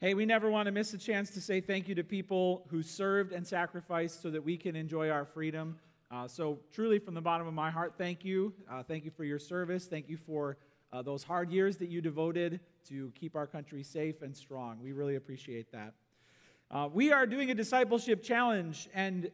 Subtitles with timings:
[0.00, 2.84] Hey, we never want to miss a chance to say thank you to people who
[2.84, 5.76] served and sacrificed so that we can enjoy our freedom.
[6.08, 8.54] Uh, so, truly, from the bottom of my heart, thank you.
[8.70, 9.86] Uh, thank you for your service.
[9.86, 10.56] Thank you for
[10.92, 14.78] uh, those hard years that you devoted to keep our country safe and strong.
[14.80, 15.94] We really appreciate that.
[16.70, 19.32] Uh, we are doing a discipleship challenge, and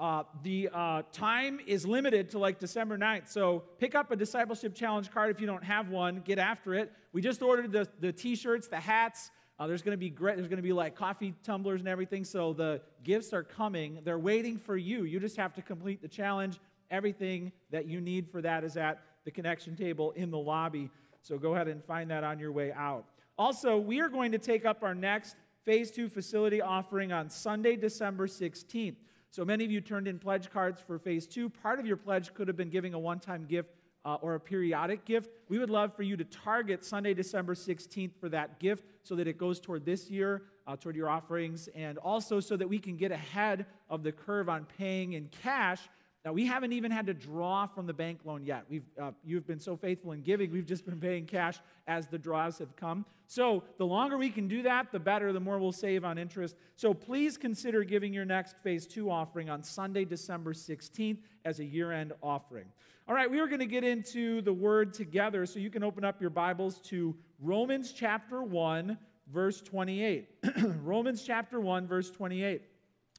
[0.00, 3.28] uh, the uh, time is limited to like December 9th.
[3.28, 6.20] So pick up a discipleship challenge card if you don't have one.
[6.24, 6.90] Get after it.
[7.12, 9.30] We just ordered the, the t shirts, the hats.
[9.58, 12.24] Uh, there's going to be great, there's going to be like coffee tumblers and everything.
[12.24, 14.00] So the gifts are coming.
[14.04, 15.04] They're waiting for you.
[15.04, 16.58] You just have to complete the challenge.
[16.90, 20.90] Everything that you need for that is at the connection table in the lobby.
[21.22, 23.06] So go ahead and find that on your way out.
[23.38, 27.76] Also, we are going to take up our next phase two facility offering on Sunday,
[27.76, 28.96] December 16th.
[29.30, 31.48] So many of you turned in pledge cards for phase two.
[31.48, 33.70] Part of your pledge could have been giving a one time gift
[34.04, 35.30] uh, or a periodic gift.
[35.48, 39.26] We would love for you to target Sunday, December 16th for that gift so that
[39.26, 42.96] it goes toward this year, uh, toward your offerings, and also so that we can
[42.96, 45.80] get ahead of the curve on paying in cash
[46.24, 48.64] now, we haven't even had to draw from the bank loan yet.
[48.70, 52.16] We've, uh, you've been so faithful in giving, we've just been paying cash as the
[52.16, 53.04] draws have come.
[53.26, 56.56] So, the longer we can do that, the better, the more we'll save on interest.
[56.76, 61.64] So, please consider giving your next phase two offering on Sunday, December 16th, as a
[61.64, 62.66] year end offering.
[63.06, 66.04] All right, we are going to get into the word together, so you can open
[66.04, 68.96] up your Bibles to Romans chapter 1,
[69.30, 70.28] verse 28.
[70.82, 72.62] Romans chapter 1, verse 28.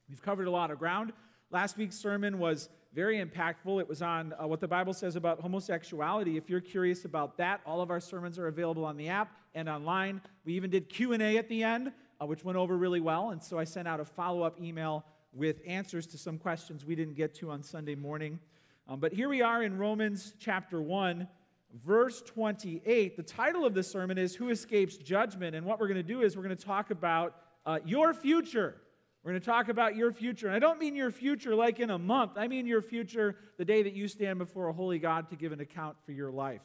[0.09, 1.14] We've covered a lot of ground.
[1.52, 3.81] Last week's sermon was very impactful.
[3.81, 6.38] It was on uh, what the Bible says about homosexuality.
[6.38, 9.67] If you're curious about that, all of our sermons are available on the app and
[9.67, 10.21] online.
[10.45, 13.59] We even did Q&A at the end, uh, which went over really well, and so
[13.59, 17.52] I sent out a follow-up email with answers to some questions we didn't get to
[17.52, 18.39] on Sunday morning.
[18.87, 21.27] Um, but here we are in Romans chapter 1,
[21.73, 23.17] verse 28.
[23.17, 25.53] The title of the sermon is Who Escapes Judgment?
[25.53, 28.77] And what we're going to do is we're going to talk about uh, your future.
[29.25, 30.45] We're going to talk about your future.
[30.45, 33.65] And I don't mean your future like in a month, I mean your future the
[33.65, 36.61] day that you stand before a holy God to give an account for your life.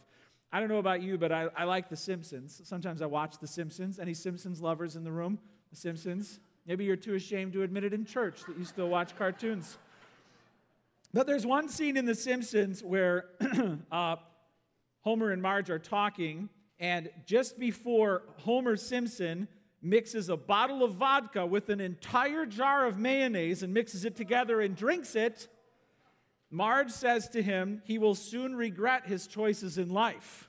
[0.53, 2.61] I don't know about you, but I, I like The Simpsons.
[2.65, 3.99] Sometimes I watch The Simpsons.
[3.99, 5.39] Any Simpsons lovers in the room?
[5.71, 6.39] The Simpsons?
[6.67, 9.79] Maybe you're too ashamed to admit it in church that you still watch cartoons.
[11.15, 13.25] But there's one scene in The Simpsons where
[13.91, 14.17] uh,
[15.01, 19.49] Homer and Marge are talking, and just before Homer Simpson
[19.83, 24.61] mixes a bottle of vodka with an entire jar of mayonnaise and mixes it together
[24.61, 25.49] and drinks it,
[26.51, 30.49] Marge says to him, he will soon regret his choices in life.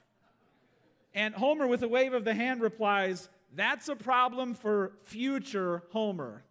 [1.14, 6.44] And Homer, with a wave of the hand, replies, That's a problem for future Homer.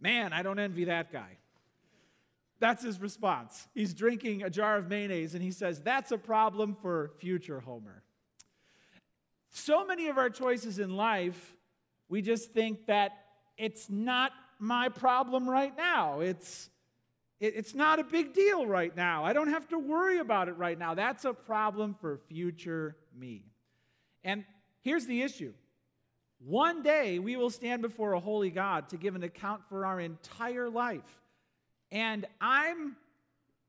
[0.00, 1.38] Man, I don't envy that guy.
[2.60, 3.68] That's his response.
[3.74, 8.02] He's drinking a jar of mayonnaise and he says, That's a problem for future Homer.
[9.50, 11.54] So many of our choices in life
[12.08, 13.12] we just think that
[13.56, 16.20] it's not my problem right now.
[16.20, 16.70] It's,
[17.40, 19.24] it's not a big deal right now.
[19.24, 20.94] I don't have to worry about it right now.
[20.94, 23.44] That's a problem for future me.
[24.24, 24.44] And
[24.82, 25.52] here's the issue
[26.40, 30.00] one day we will stand before a holy God to give an account for our
[30.00, 31.20] entire life.
[31.90, 32.96] And I'm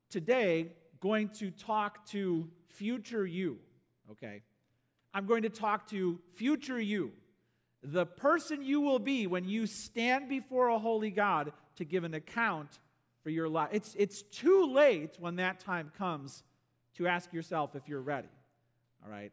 [0.09, 3.57] today going to talk to future you,
[4.11, 4.44] okay?
[5.13, 7.11] I'm going to talk to future you
[7.81, 12.13] the person you will be when you stand before a holy God to give an
[12.13, 12.79] account
[13.23, 13.69] for your life.
[13.72, 16.44] It's, it's too late when that time comes
[16.95, 18.28] to ask yourself if you're ready.
[19.03, 19.31] All right?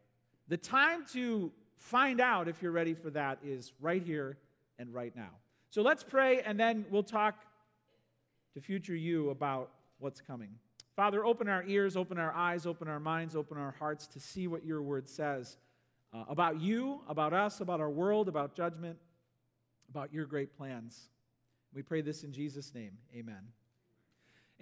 [0.48, 4.38] The time to find out if you're ready for that is right here
[4.78, 5.30] and right now.
[5.70, 7.44] So let's pray and then we'll talk
[8.54, 10.50] to future you about what's coming.
[10.94, 14.46] Father, open our ears, open our eyes, open our minds, open our hearts to see
[14.46, 15.58] what your word says
[16.12, 18.98] uh, about you, about us, about our world, about judgment,
[19.90, 21.08] about your great plans.
[21.74, 22.92] We pray this in Jesus' name.
[23.14, 23.48] Amen.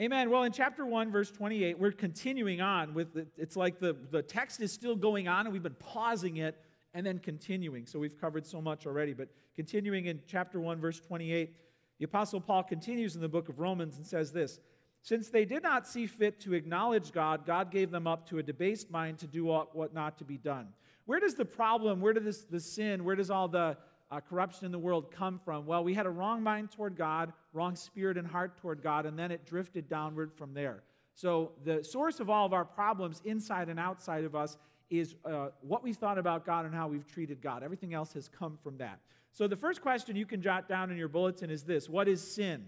[0.00, 0.28] Amen.
[0.30, 4.22] Well, in chapter 1, verse 28, we're continuing on with the, it's like the, the
[4.22, 6.60] text is still going on, and we've been pausing it
[6.94, 7.86] and then continuing.
[7.86, 9.12] So we've covered so much already.
[9.12, 11.54] But continuing in chapter 1, verse 28,
[11.98, 14.58] the Apostle Paul continues in the book of Romans and says this
[15.02, 18.42] Since they did not see fit to acknowledge God, God gave them up to a
[18.42, 20.68] debased mind to do what not to be done.
[21.06, 23.76] Where does the problem, where does this, the sin, where does all the
[24.10, 25.66] uh, corruption in the world come from?
[25.66, 29.18] Well, we had a wrong mind toward God, wrong spirit and heart toward God, and
[29.18, 30.82] then it drifted downward from there.
[31.14, 34.56] So, the source of all of our problems, inside and outside of us,
[34.90, 37.62] is uh, what we thought about God and how we've treated God.
[37.62, 38.98] Everything else has come from that.
[39.32, 42.20] So, the first question you can jot down in your bulletin is this What is
[42.20, 42.64] sin?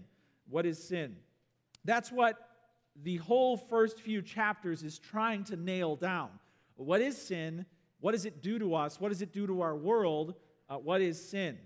[0.49, 1.17] What is sin?
[1.83, 2.37] That's what
[3.03, 6.29] the whole first few chapters is trying to nail down.
[6.75, 7.65] What is sin?
[7.99, 8.99] What does it do to us?
[8.99, 10.35] What does it do to our world?
[10.69, 11.57] Uh, what is sin?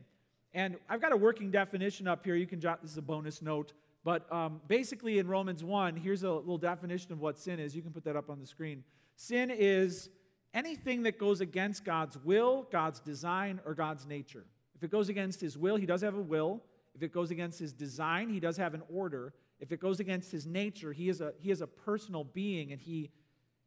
[0.54, 2.36] And I've got a working definition up here.
[2.36, 3.74] You can jot this is a bonus note.
[4.04, 7.76] But um, basically, in Romans 1, here's a little definition of what sin is.
[7.76, 8.84] You can put that up on the screen.
[9.16, 10.10] Sin is
[10.54, 14.46] anything that goes against God's will, God's design, or God's nature.
[14.76, 16.64] If it goes against his will, he does have a will.
[16.96, 19.34] If it goes against his design, he does have an order.
[19.60, 22.82] If it goes against his nature, he is a, he is a personal being and
[22.82, 23.12] he,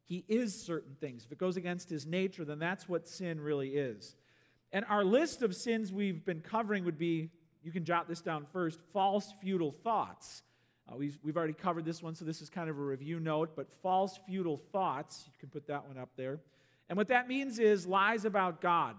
[0.04, 1.24] he is certain things.
[1.24, 4.16] If it goes against his nature, then that's what sin really is.
[4.72, 7.30] And our list of sins we've been covering would be
[7.62, 10.42] you can jot this down first false, futile thoughts.
[10.86, 13.56] Uh, we've, we've already covered this one, so this is kind of a review note,
[13.56, 16.40] but false, futile thoughts, you can put that one up there.
[16.90, 18.96] And what that means is lies about God.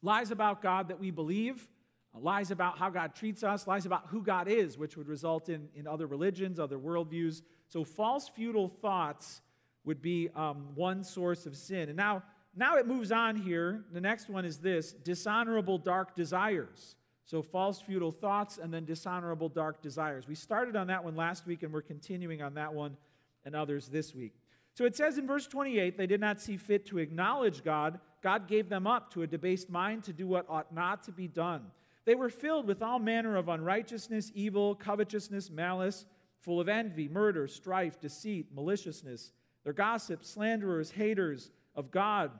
[0.00, 1.66] Lies about God that we believe,
[2.14, 5.48] uh, lies about how God treats us, lies about who God is, which would result
[5.48, 7.42] in, in other religions, other worldviews.
[7.68, 9.40] So, false, futile thoughts
[9.84, 11.88] would be um, one source of sin.
[11.88, 12.22] And now,
[12.54, 13.84] now it moves on here.
[13.92, 16.96] The next one is this dishonorable dark desires.
[17.24, 20.28] So, false, futile thoughts, and then dishonorable, dark desires.
[20.28, 22.96] We started on that one last week, and we're continuing on that one
[23.44, 24.34] and others this week.
[24.74, 28.00] So, it says in verse 28 they did not see fit to acknowledge God.
[28.22, 31.28] God gave them up to a debased mind to do what ought not to be
[31.28, 31.62] done.
[32.04, 36.04] They were filled with all manner of unrighteousness, evil, covetousness, malice,
[36.40, 39.32] full of envy, murder, strife, deceit, maliciousness.
[39.64, 42.30] They're gossips, slanderers, haters of God,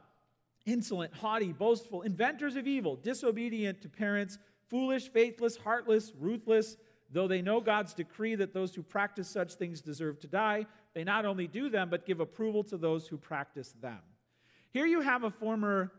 [0.66, 4.38] insolent, haughty, boastful, inventors of evil, disobedient to parents
[4.68, 6.78] foolish, faithless, heartless, ruthless,
[7.10, 11.04] though they know God's decree that those who practice such things deserve to die, they
[11.04, 13.98] not only do them, but give approval to those who practice them.
[14.70, 15.92] Here you have a former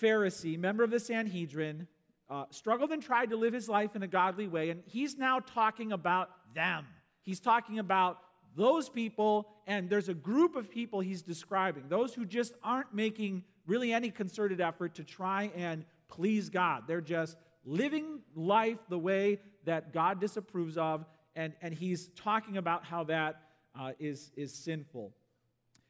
[0.00, 1.86] Pharisee, member of the Sanhedrin,
[2.30, 5.40] uh, struggled and tried to live his life in a godly way, and he's now
[5.40, 6.86] talking about them.
[7.22, 8.18] He's talking about
[8.56, 13.44] those people, and there's a group of people he's describing, those who just aren't making
[13.66, 16.84] really any concerted effort to try and please God.
[16.86, 21.04] They're just living life the way that God disapproves of,
[21.36, 23.42] and, and he's talking about how that
[23.78, 25.12] uh, is is sinful.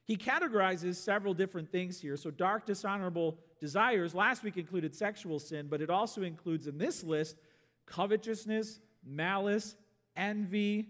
[0.05, 2.17] He categorizes several different things here.
[2.17, 7.05] So, dark, dishonorable desires, last week included sexual sin, but it also includes in this
[7.05, 7.37] list
[7.87, 9.77] covetousness, malice,
[10.17, 10.89] envy.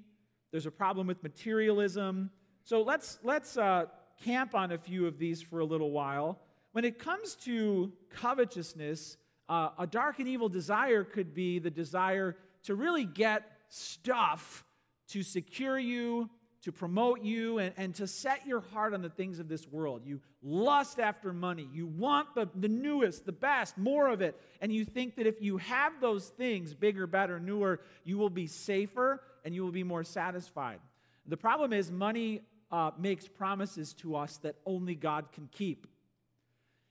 [0.51, 2.31] There's a problem with materialism.
[2.65, 3.87] So, let's, let's uh,
[4.25, 6.39] camp on a few of these for a little while.
[6.73, 9.17] When it comes to covetousness,
[9.49, 14.65] uh, a dark and evil desire could be the desire to really get stuff
[15.09, 16.31] to secure you,
[16.63, 20.03] to promote you, and, and to set your heart on the things of this world.
[20.05, 21.69] You lust after money.
[21.73, 24.41] You want the, the newest, the best, more of it.
[24.61, 28.47] And you think that if you have those things, bigger, better, newer, you will be
[28.47, 30.81] safer and you will be more satisfied.
[31.27, 35.87] The problem is, money uh, makes promises to us that only God can keep.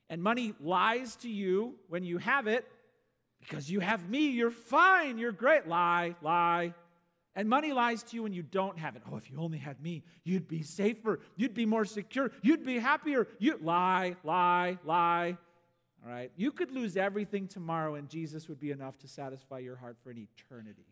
[0.09, 2.67] And money lies to you when you have it
[3.39, 5.67] because you have me, you're fine, you're great.
[5.67, 6.73] Lie, lie.
[7.35, 9.03] And money lies to you when you don't have it.
[9.09, 12.79] Oh, if you only had me, you'd be safer, you'd be more secure, you'd be
[12.79, 13.27] happier.
[13.37, 15.37] You lie, lie, lie.
[16.03, 16.31] All right?
[16.35, 20.09] You could lose everything tomorrow and Jesus would be enough to satisfy your heart for
[20.09, 20.85] an eternity.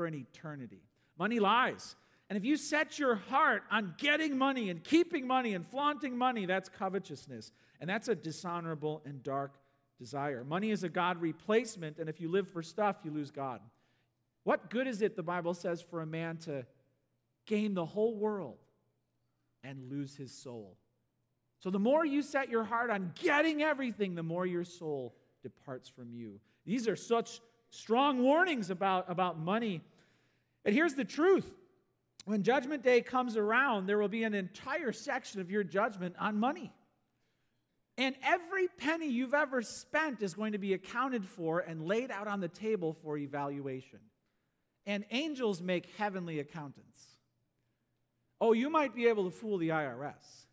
[0.00, 0.80] For an eternity.
[1.18, 1.94] Money lies.
[2.30, 6.46] And if you set your heart on getting money and keeping money and flaunting money,
[6.46, 7.52] that's covetousness.
[7.82, 9.58] And that's a dishonorable and dark
[9.98, 10.42] desire.
[10.42, 13.60] Money is a God replacement, and if you live for stuff, you lose God.
[14.44, 16.64] What good is it, the Bible says, for a man to
[17.44, 18.56] gain the whole world
[19.62, 20.78] and lose his soul?
[21.58, 25.90] So the more you set your heart on getting everything, the more your soul departs
[25.90, 26.40] from you.
[26.64, 29.80] These are such strong warnings about, about money.
[30.64, 31.50] And here's the truth
[32.24, 36.38] when Judgment Day comes around, there will be an entire section of your judgment on
[36.38, 36.72] money.
[37.96, 42.28] And every penny you've ever spent is going to be accounted for and laid out
[42.28, 43.98] on the table for evaluation.
[44.86, 47.02] And angels make heavenly accountants.
[48.40, 50.46] Oh, you might be able to fool the IRS.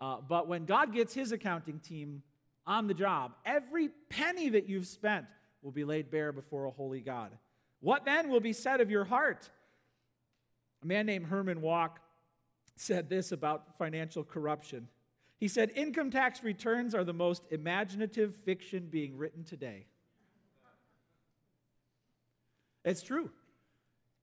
[0.00, 2.22] Uh, but when God gets his accounting team
[2.66, 5.26] on the job, every penny that you've spent
[5.62, 7.32] will be laid bare before a holy God.
[7.80, 9.50] What then will be said of your heart?
[10.82, 12.00] A man named Herman Wouk
[12.76, 14.88] said this about financial corruption.
[15.38, 19.86] He said, Income tax returns are the most imaginative fiction being written today.
[22.84, 23.30] It's true.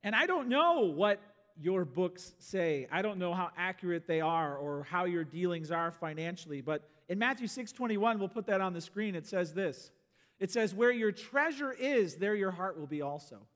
[0.04, 1.20] And I don't know what
[1.62, 2.88] your books say.
[2.92, 7.18] I don't know how accurate they are or how your dealings are financially, but in
[7.20, 9.16] Matthew 6:21, we'll put that on the screen.
[9.16, 9.92] It says this.
[10.40, 13.48] It says, "Where your treasure is, there your heart will be also."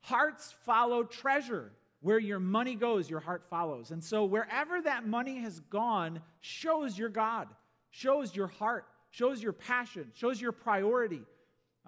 [0.00, 1.72] Hearts follow treasure.
[2.00, 3.90] Where your money goes, your heart follows.
[3.90, 7.48] And so, wherever that money has gone, shows your God,
[7.88, 11.22] shows your heart, shows your passion, shows your priority.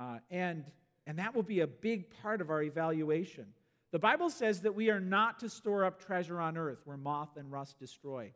[0.01, 0.65] Uh, and,
[1.07, 3.45] and that will be a big part of our evaluation.
[3.91, 7.37] The Bible says that we are not to store up treasure on earth where moth
[7.37, 8.33] and rust destroy.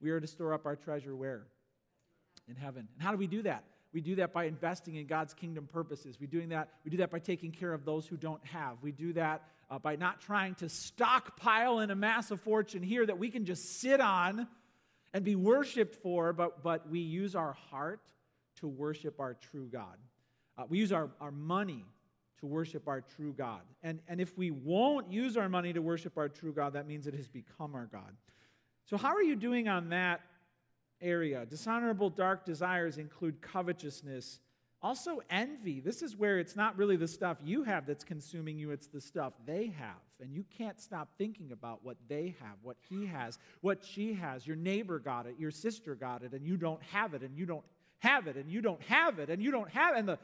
[0.00, 1.48] We are to store up our treasure where?
[2.48, 2.86] In heaven.
[2.94, 3.64] And how do we do that?
[3.94, 6.18] We do that by investing in God's kingdom purposes.
[6.20, 8.78] We, doing that, we do that by taking care of those who don't have.
[8.82, 13.18] We do that uh, by not trying to stockpile and amass a fortune here that
[13.18, 14.48] we can just sit on
[15.14, 18.00] and be worshiped for, but, but we use our heart
[18.56, 19.96] to worship our true God.
[20.58, 21.84] Uh, we use our, our money
[22.40, 23.60] to worship our true God.
[23.84, 27.06] And, and if we won't use our money to worship our true God, that means
[27.06, 28.12] it has become our God.
[28.86, 30.20] So, how are you doing on that
[31.00, 31.46] area?
[31.46, 34.40] Dishonorable dark desires include covetousness,
[34.82, 35.80] also envy.
[35.80, 39.00] This is where it's not really the stuff you have that's consuming you, it's the
[39.00, 39.96] stuff they have.
[40.20, 44.46] And you can't stop thinking about what they have, what he has, what she has.
[44.46, 47.46] Your neighbor got it, your sister got it, and you don't have it, and you
[47.46, 47.64] don't
[47.98, 49.98] have it, and you don't have it, and you don't have it.
[50.00, 50.18] And the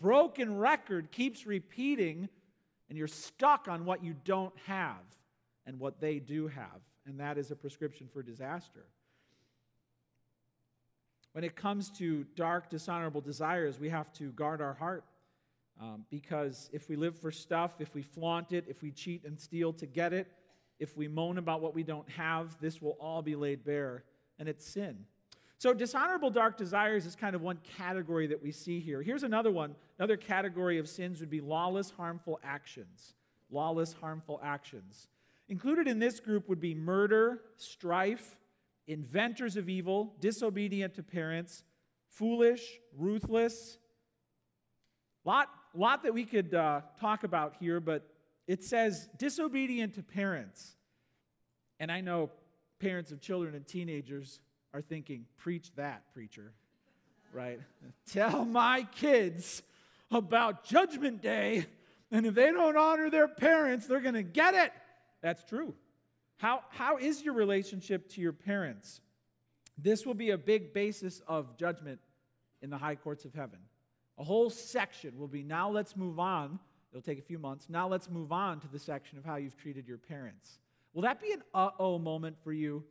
[0.00, 2.28] broken record keeps repeating,
[2.88, 5.02] and you're stuck on what you don't have
[5.66, 6.80] and what they do have.
[7.06, 8.86] And that is a prescription for disaster.
[11.34, 15.04] When it comes to dark, dishonorable desires, we have to guard our heart.
[15.80, 19.38] Um, because if we live for stuff, if we flaunt it, if we cheat and
[19.38, 20.28] steal to get it,
[20.78, 24.04] if we moan about what we don't have, this will all be laid bare,
[24.38, 25.06] and it's sin.
[25.58, 29.02] So, dishonorable dark desires is kind of one category that we see here.
[29.02, 29.74] Here's another one.
[29.98, 33.14] Another category of sins would be lawless, harmful actions.
[33.50, 35.08] Lawless, harmful actions.
[35.48, 38.36] Included in this group would be murder, strife,
[38.86, 41.64] inventors of evil, disobedient to parents,
[42.08, 43.78] foolish, ruthless.
[45.24, 48.06] Lot, lot that we could uh, talk about here, but
[48.46, 50.76] it says disobedient to parents.
[51.80, 52.30] And I know
[52.78, 54.40] parents of children and teenagers
[54.72, 56.52] are thinking, preach that, preacher,
[57.32, 57.60] right?
[58.12, 59.62] Tell my kids
[60.10, 61.66] about Judgment Day,
[62.10, 64.72] and if they don't honor their parents, they're going to get it.
[65.22, 65.74] That's true.
[66.36, 69.00] How, how is your relationship to your parents?
[69.78, 72.00] This will be a big basis of judgment
[72.62, 73.58] in the high courts of heaven.
[74.18, 76.58] A whole section will be now let's move on.
[76.92, 77.66] It'll take a few months.
[77.68, 80.58] Now let's move on to the section of how you've treated your parents.
[80.92, 82.84] Will that be an uh oh moment for you?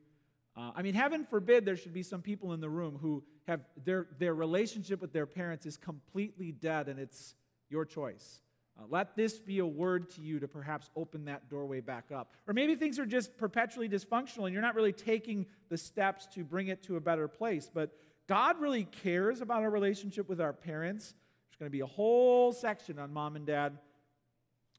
[0.56, 3.62] Uh, I mean, heaven forbid there should be some people in the room who have
[3.84, 7.36] their, their relationship with their parents is completely dead and it's
[7.70, 8.42] your choice.
[8.78, 12.34] Uh, let this be a word to you to perhaps open that doorway back up.
[12.48, 16.44] Or maybe things are just perpetually dysfunctional and you're not really taking the steps to
[16.44, 17.70] bring it to a better place.
[17.72, 17.92] But
[18.28, 21.14] God really cares about our relationship with our parents.
[21.50, 23.78] There's going to be a whole section on mom and dad.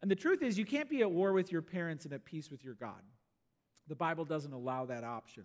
[0.02, 2.50] And the truth is, you can't be at war with your parents and at peace
[2.50, 3.00] with your God.
[3.86, 5.44] The Bible doesn't allow that option.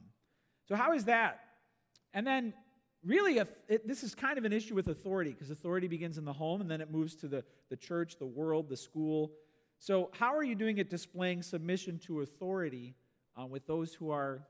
[0.67, 1.39] So, how is that?
[2.13, 2.53] And then,
[3.03, 6.33] really, it, this is kind of an issue with authority because authority begins in the
[6.33, 9.31] home and then it moves to the, the church, the world, the school.
[9.79, 12.95] So, how are you doing it displaying submission to authority
[13.39, 14.41] uh, with those who are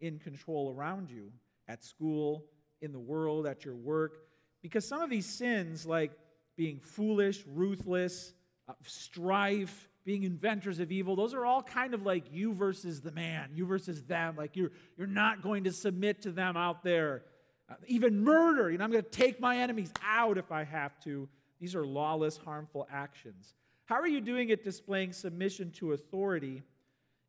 [0.00, 1.32] in control around you
[1.68, 2.44] at school,
[2.82, 4.18] in the world, at your work?
[4.60, 6.12] Because some of these sins, like
[6.56, 8.34] being foolish, ruthless,
[8.68, 13.10] uh, strife, being inventors of evil, those are all kind of like you versus the
[13.10, 14.36] man, you versus them.
[14.36, 17.22] Like you're, you're not going to submit to them out there.
[17.70, 20.98] Uh, even murder, you know, I'm going to take my enemies out if I have
[21.00, 21.28] to.
[21.60, 23.54] These are lawless, harmful actions.
[23.86, 26.62] How are you doing it displaying submission to authority?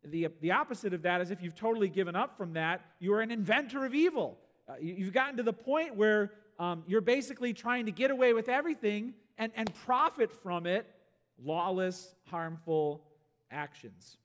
[0.03, 3.21] The, the opposite of that is if you've totally given up from that, you are
[3.21, 4.37] an inventor of evil.
[4.67, 8.33] Uh, you, have gotten to the point where um, you're basically trying to get away
[8.33, 10.85] with everything and, and profit from it
[11.41, 13.03] lawless, harmful
[13.51, 14.17] actions?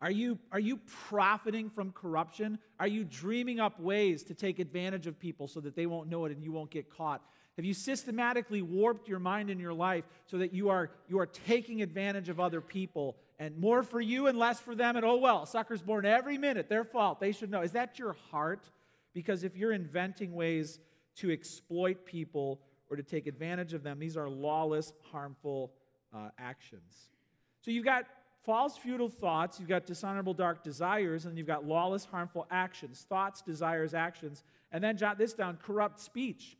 [0.00, 2.58] Are you, are you profiting from corruption?
[2.78, 6.24] Are you dreaming up ways to take advantage of people so that they won't know
[6.26, 7.22] it and you won't get caught?
[7.56, 11.26] Have you systematically warped your mind and your life so that you are, you are
[11.26, 14.96] taking advantage of other people and more for you and less for them?
[14.96, 17.62] And oh well, suckers born every minute, their fault, they should know.
[17.62, 18.68] Is that your heart?
[19.12, 20.80] Because if you're inventing ways
[21.16, 22.60] to exploit people
[22.90, 25.72] or to take advantage of them, these are lawless, harmful
[26.12, 27.10] uh, actions.
[27.60, 28.04] So you've got
[28.44, 33.04] false, futile thoughts, you've got dishonorable, dark desires, and you've got lawless, harmful actions.
[33.08, 34.44] Thoughts, desires, actions.
[34.70, 36.56] And then jot this down corrupt speech.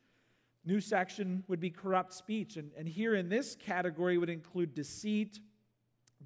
[0.65, 2.57] New section would be corrupt speech.
[2.57, 5.39] And, and here in this category would include deceit,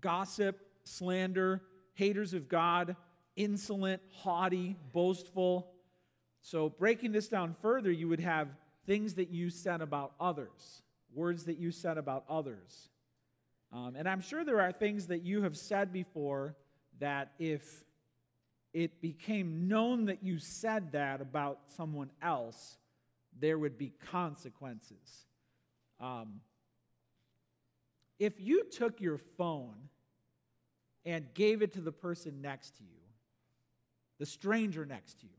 [0.00, 1.62] gossip, slander,
[1.94, 2.94] haters of God,
[3.36, 5.72] insolent, haughty, boastful.
[6.40, 8.48] So, breaking this down further, you would have
[8.86, 12.90] things that you said about others, words that you said about others.
[13.72, 16.56] Um, and I'm sure there are things that you have said before
[17.00, 17.84] that if
[18.72, 22.78] it became known that you said that about someone else,
[23.38, 25.26] there would be consequences.
[26.00, 26.40] Um,
[28.18, 29.74] if you took your phone
[31.04, 33.00] and gave it to the person next to you,
[34.18, 35.32] the stranger next to you,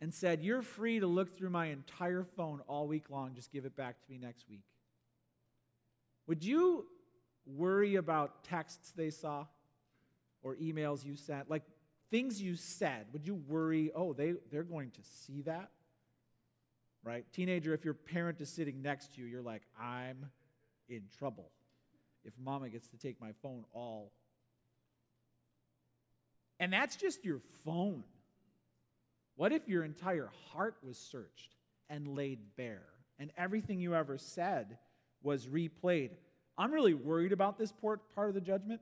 [0.00, 3.64] and said, You're free to look through my entire phone all week long, just give
[3.64, 4.62] it back to me next week.
[6.26, 6.86] Would you
[7.56, 9.46] worry about texts they saw
[10.42, 11.50] or emails you sent?
[11.50, 11.62] Like
[12.10, 15.70] things you said, would you worry, oh, they, they're going to see that?
[17.04, 17.24] Right?
[17.32, 20.26] Teenager, if your parent is sitting next to you, you're like, I'm
[20.88, 21.50] in trouble
[22.24, 24.12] if mama gets to take my phone all.
[26.60, 28.02] And that's just your phone.
[29.36, 31.54] What if your entire heart was searched
[31.88, 32.88] and laid bare
[33.18, 34.78] and everything you ever said
[35.22, 36.10] was replayed?
[36.58, 38.80] I'm really worried about this part of the judgment.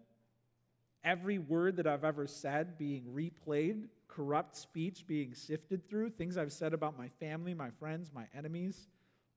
[1.05, 6.53] Every word that I've ever said being replayed, corrupt speech being sifted through, things I've
[6.53, 8.89] said about my family, my friends, my enemies,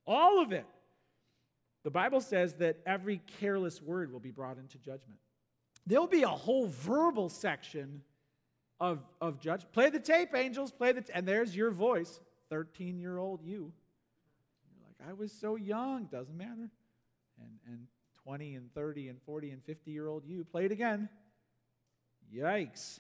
[0.08, 0.66] all of it.
[1.84, 5.20] The Bible says that every careless word will be brought into judgment.
[5.86, 8.02] There'll be a whole verbal section
[8.80, 9.66] of, of judge.
[9.74, 13.74] Play the tape, angels, play the t- and there's your voice, 13 year old you.
[14.72, 16.70] You're like, I was so young, doesn't matter.
[17.42, 17.88] And, and
[18.24, 20.44] 20 and 30 and 40 and 50 year old you.
[20.44, 21.10] Play it again.
[22.34, 23.00] Yikes.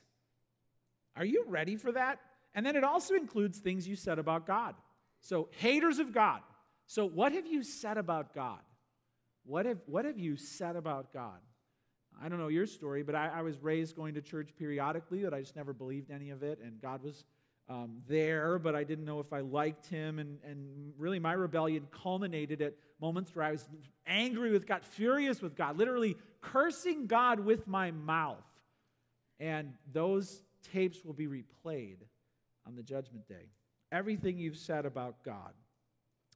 [1.15, 2.19] Are you ready for that?
[2.55, 4.75] And then it also includes things you said about God.
[5.21, 6.41] So, haters of God.
[6.87, 8.59] So, what have you said about God?
[9.45, 11.39] What have, what have you said about God?
[12.21, 15.33] I don't know your story, but I, I was raised going to church periodically, but
[15.33, 16.59] I just never believed any of it.
[16.63, 17.23] And God was
[17.69, 20.19] um, there, but I didn't know if I liked him.
[20.19, 23.67] And, and really, my rebellion culminated at moments where I was
[24.07, 28.43] angry with God, furious with God, literally cursing God with my mouth.
[29.39, 30.41] And those
[30.73, 31.97] tapes will be replayed
[32.67, 33.51] on the judgment day.
[33.91, 35.53] Everything you've said about God.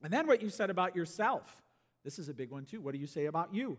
[0.03, 1.61] And then what you said about yourself.
[2.03, 2.81] This is a big one, too.
[2.81, 3.77] What do you say about you?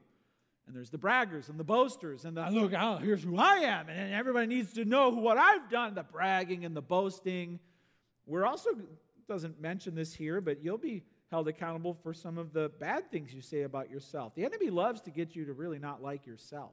[0.67, 3.89] And there's the braggers and the boasters and the look, oh, here's who I am.
[3.89, 7.61] And everybody needs to know what I've done, the bragging and the boasting.
[8.27, 8.71] We're also,
[9.29, 13.35] doesn't mention this here, but you'll be held accountable for some of the bad things
[13.35, 14.35] you say about yourself.
[14.35, 16.73] The enemy loves to get you to really not like yourself.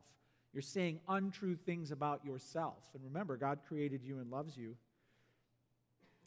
[0.53, 2.77] You're saying untrue things about yourself.
[2.93, 4.75] And remember, God created you and loves you.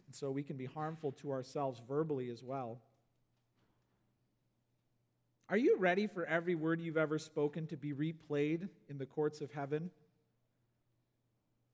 [0.07, 2.81] And so we can be harmful to ourselves verbally as well.
[5.49, 9.41] Are you ready for every word you've ever spoken to be replayed in the courts
[9.41, 9.91] of heaven?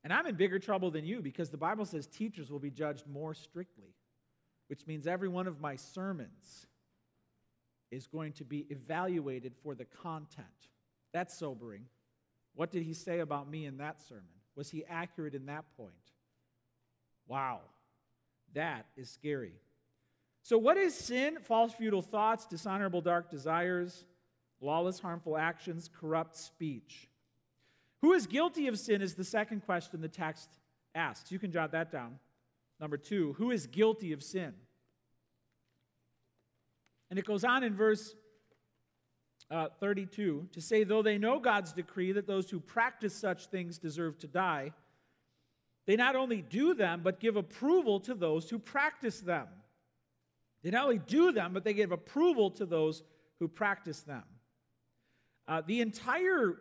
[0.03, 3.07] And I'm in bigger trouble than you because the Bible says teachers will be judged
[3.07, 3.95] more strictly,
[4.69, 6.67] which means every one of my sermons
[7.91, 10.47] is going to be evaluated for the content.
[11.13, 11.85] That's sobering.
[12.55, 14.25] What did he say about me in that sermon?
[14.57, 15.95] Was he accurate in that point?
[17.27, 17.61] Wow,
[18.55, 19.55] that is scary.
[20.43, 21.39] So, what is sin?
[21.43, 24.05] False, futile thoughts, dishonorable, dark desires,
[24.61, 27.09] lawless, harmful actions, corrupt speech.
[28.03, 30.49] Who is guilty of sin is the second question the text
[30.95, 31.31] asks.
[31.31, 32.19] You can jot that down.
[32.81, 34.55] Number two, who is guilty of sin?
[37.11, 38.15] And it goes on in verse
[39.51, 43.79] uh, 32 to say, though they know God's decree that those who practice such things
[43.79, 44.73] deserve to die,
[45.87, 49.47] they not only do them, but give approval to those who practice them.
[50.63, 53.03] They not only do them, but they give approval to those
[53.39, 54.25] who practice them.
[55.49, 56.57] Uh, the entire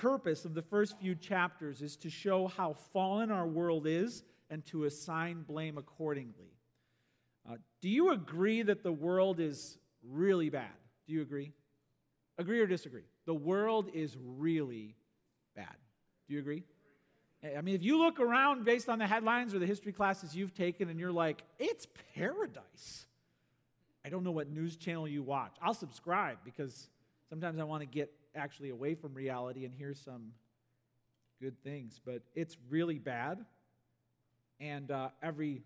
[0.00, 4.64] purpose of the first few chapters is to show how fallen our world is and
[4.66, 6.52] to assign blame accordingly.
[7.48, 10.70] Uh, do you agree that the world is really bad?
[11.06, 11.52] Do you agree?
[12.38, 13.04] Agree or disagree?
[13.26, 14.96] The world is really
[15.54, 15.76] bad.
[16.26, 16.64] Do you agree?
[17.56, 20.54] I mean, if you look around based on the headlines or the history classes you've
[20.54, 23.06] taken and you're like, it's paradise.
[24.04, 25.56] I don't know what news channel you watch.
[25.62, 26.88] I'll subscribe because
[27.28, 30.32] sometimes I want to get actually away from reality and hear some
[31.40, 32.00] good things.
[32.04, 33.44] But it's really bad.
[34.60, 35.62] And uh, every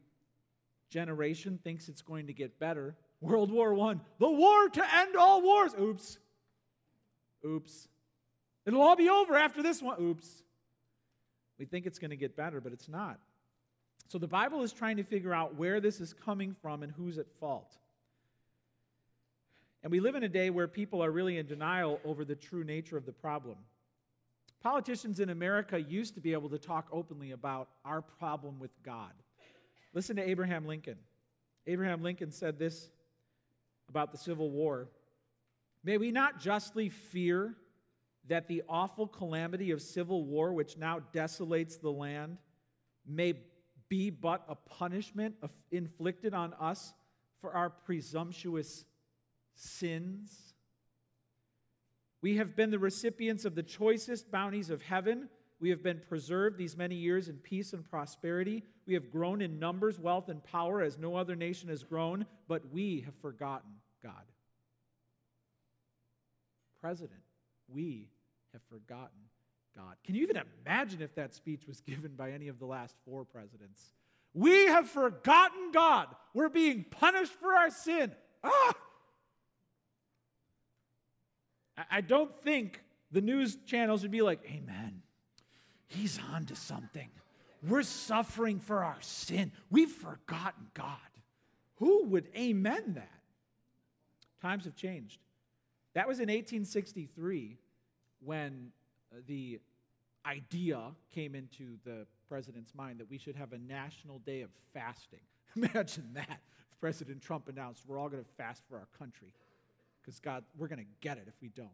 [0.90, 2.94] generation thinks it's going to get better.
[3.20, 5.72] World War I, the war to end all wars.
[5.78, 6.18] Oops.
[7.44, 7.88] Oops.
[8.66, 10.00] It'll all be over after this one.
[10.00, 10.26] Oops.
[11.58, 13.18] We think it's going to get better, but it's not.
[14.08, 17.18] So the Bible is trying to figure out where this is coming from and who's
[17.18, 17.76] at fault.
[19.82, 22.64] And we live in a day where people are really in denial over the true
[22.64, 23.56] nature of the problem.
[24.60, 29.12] Politicians in America used to be able to talk openly about our problem with God.
[29.94, 30.98] Listen to Abraham Lincoln.
[31.66, 32.90] Abraham Lincoln said this
[33.88, 34.88] about the Civil War
[35.84, 37.54] May we not justly fear
[38.26, 42.36] that the awful calamity of civil war, which now desolates the land,
[43.06, 43.34] may
[43.88, 45.36] be but a punishment
[45.70, 46.92] inflicted on us
[47.40, 48.84] for our presumptuous
[49.58, 50.54] sins.
[52.20, 55.28] We have been the recipients of the choicest bounties of heaven.
[55.60, 58.64] We have been preserved these many years in peace and prosperity.
[58.86, 62.72] We have grown in numbers, wealth, and power as no other nation has grown, but
[62.72, 63.70] we have forgotten
[64.02, 64.12] God.
[66.80, 67.20] President,
[67.68, 68.08] we
[68.52, 69.18] have forgotten
[69.76, 69.96] God.
[70.04, 73.24] Can you even imagine if that speech was given by any of the last four
[73.24, 73.92] presidents?
[74.34, 76.08] We have forgotten God.
[76.34, 78.12] We're being punished for our sin.
[78.44, 78.74] Ah!
[81.90, 85.02] I don't think the news channels would be like, Amen.
[85.88, 87.08] He's on to something.
[87.66, 89.52] We're suffering for our sin.
[89.70, 90.98] We've forgotten God.
[91.76, 93.20] Who would amen that?
[94.40, 95.18] Times have changed.
[95.94, 97.56] That was in 1863
[98.20, 98.70] when
[99.12, 99.60] uh, the
[100.26, 100.80] idea
[101.12, 105.20] came into the president's mind that we should have a national day of fasting.
[105.56, 106.40] Imagine that.
[106.80, 109.32] President Trump announced we're all going to fast for our country
[110.08, 111.68] because God, we're going to get it if we don't.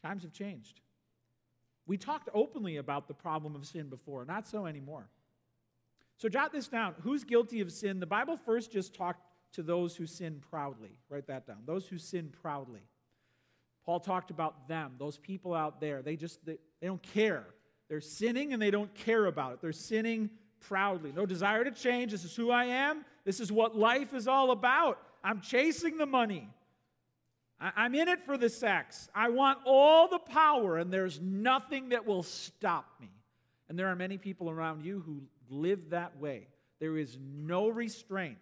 [0.00, 0.80] Times have changed.
[1.84, 5.08] We talked openly about the problem of sin before, not so anymore.
[6.18, 6.94] So jot this down.
[7.02, 7.98] Who's guilty of sin?
[7.98, 9.22] The Bible first just talked
[9.54, 11.00] to those who sin proudly.
[11.08, 11.58] Write that down.
[11.66, 12.82] Those who sin proudly.
[13.84, 16.02] Paul talked about them, those people out there.
[16.02, 17.44] They just they, they don't care.
[17.88, 19.60] They're sinning and they don't care about it.
[19.60, 21.10] They're sinning proudly.
[21.10, 22.12] No desire to change.
[22.12, 23.04] This is who I am.
[23.24, 25.00] This is what life is all about.
[25.24, 26.48] I'm chasing the money.
[27.58, 29.08] I'm in it for the sex.
[29.14, 33.10] I want all the power, and there's nothing that will stop me.
[33.68, 36.48] And there are many people around you who live that way.
[36.80, 38.38] There is no restraint.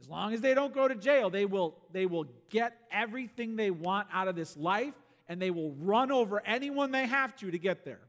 [0.00, 3.70] As long as they don't go to jail, they will, they will get everything they
[3.70, 4.94] want out of this life,
[5.28, 8.00] and they will run over anyone they have to to get there.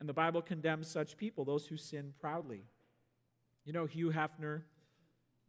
[0.00, 2.64] And the Bible condemns such people, those who sin proudly.
[3.64, 4.62] You know, Hugh Hefner,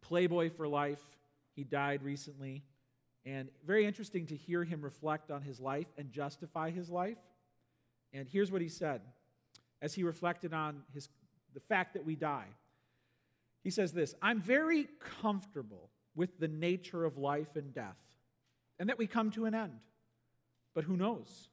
[0.01, 1.01] playboy for life,
[1.55, 2.63] he died recently.
[3.25, 7.17] And very interesting to hear him reflect on his life and justify his life.
[8.11, 9.01] And here's what he said
[9.81, 11.09] as he reflected on his,
[11.53, 12.47] the fact that we die.
[13.63, 14.87] He says this I'm very
[15.21, 17.97] comfortable with the nature of life and death,
[18.79, 19.79] and that we come to an end.
[20.75, 21.49] But who knows?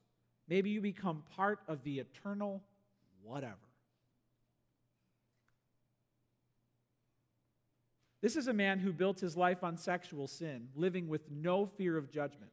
[0.49, 2.63] Maybe you become part of the eternal
[3.23, 3.70] whatever.
[8.23, 11.97] This is a man who built his life on sexual sin, living with no fear
[11.97, 12.53] of judgment.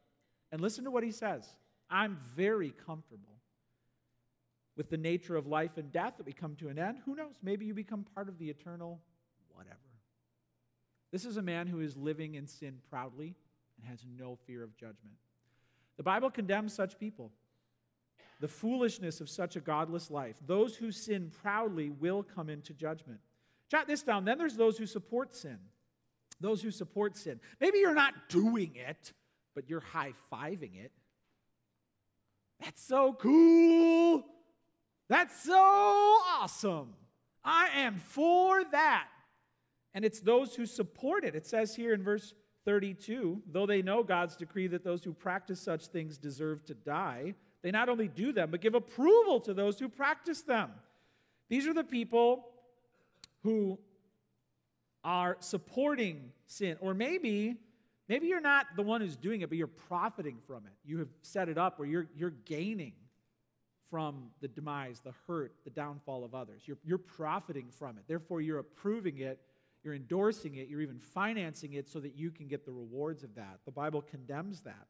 [0.51, 1.55] And listen to what he says
[1.89, 3.41] I'm very comfortable
[4.75, 6.99] with the nature of life and death that we come to an end.
[7.05, 7.35] Who knows?
[7.41, 9.01] Maybe you become part of the eternal
[9.57, 9.77] whatever.
[11.11, 13.35] This is a man who is living in sin proudly
[13.77, 15.15] and has no fear of judgment.
[15.97, 17.31] The Bible condemns such people.
[18.39, 20.35] The foolishness of such a godless life.
[20.45, 23.19] Those who sin proudly will come into judgment.
[23.69, 24.25] Jot this down.
[24.25, 25.57] Then there's those who support sin.
[26.39, 27.39] Those who support sin.
[27.59, 29.13] Maybe you're not doing it,
[29.55, 30.91] but you're high fiving it.
[32.59, 34.23] That's so cool.
[35.09, 36.93] That's so awesome.
[37.43, 39.07] I am for that.
[39.93, 41.33] And it's those who support it.
[41.35, 42.33] It says here in verse
[42.65, 47.33] 32 though they know God's decree that those who practice such things deserve to die,
[47.61, 50.71] they not only do them, but give approval to those who practice them.
[51.49, 52.45] These are the people
[53.47, 53.79] who
[55.05, 56.75] are supporting sin.
[56.81, 57.55] Or maybe,
[58.09, 60.73] maybe you're not the one who's doing it, but you're profiting from it.
[60.83, 62.91] You have set it up where you're, you're gaining
[63.89, 66.63] from the demise, the hurt, the downfall of others.
[66.65, 68.03] You're, you're profiting from it.
[68.05, 69.39] Therefore, you're approving it,
[69.81, 73.33] you're endorsing it, you're even financing it so that you can get the rewards of
[73.35, 73.59] that.
[73.63, 74.87] The Bible condemns that.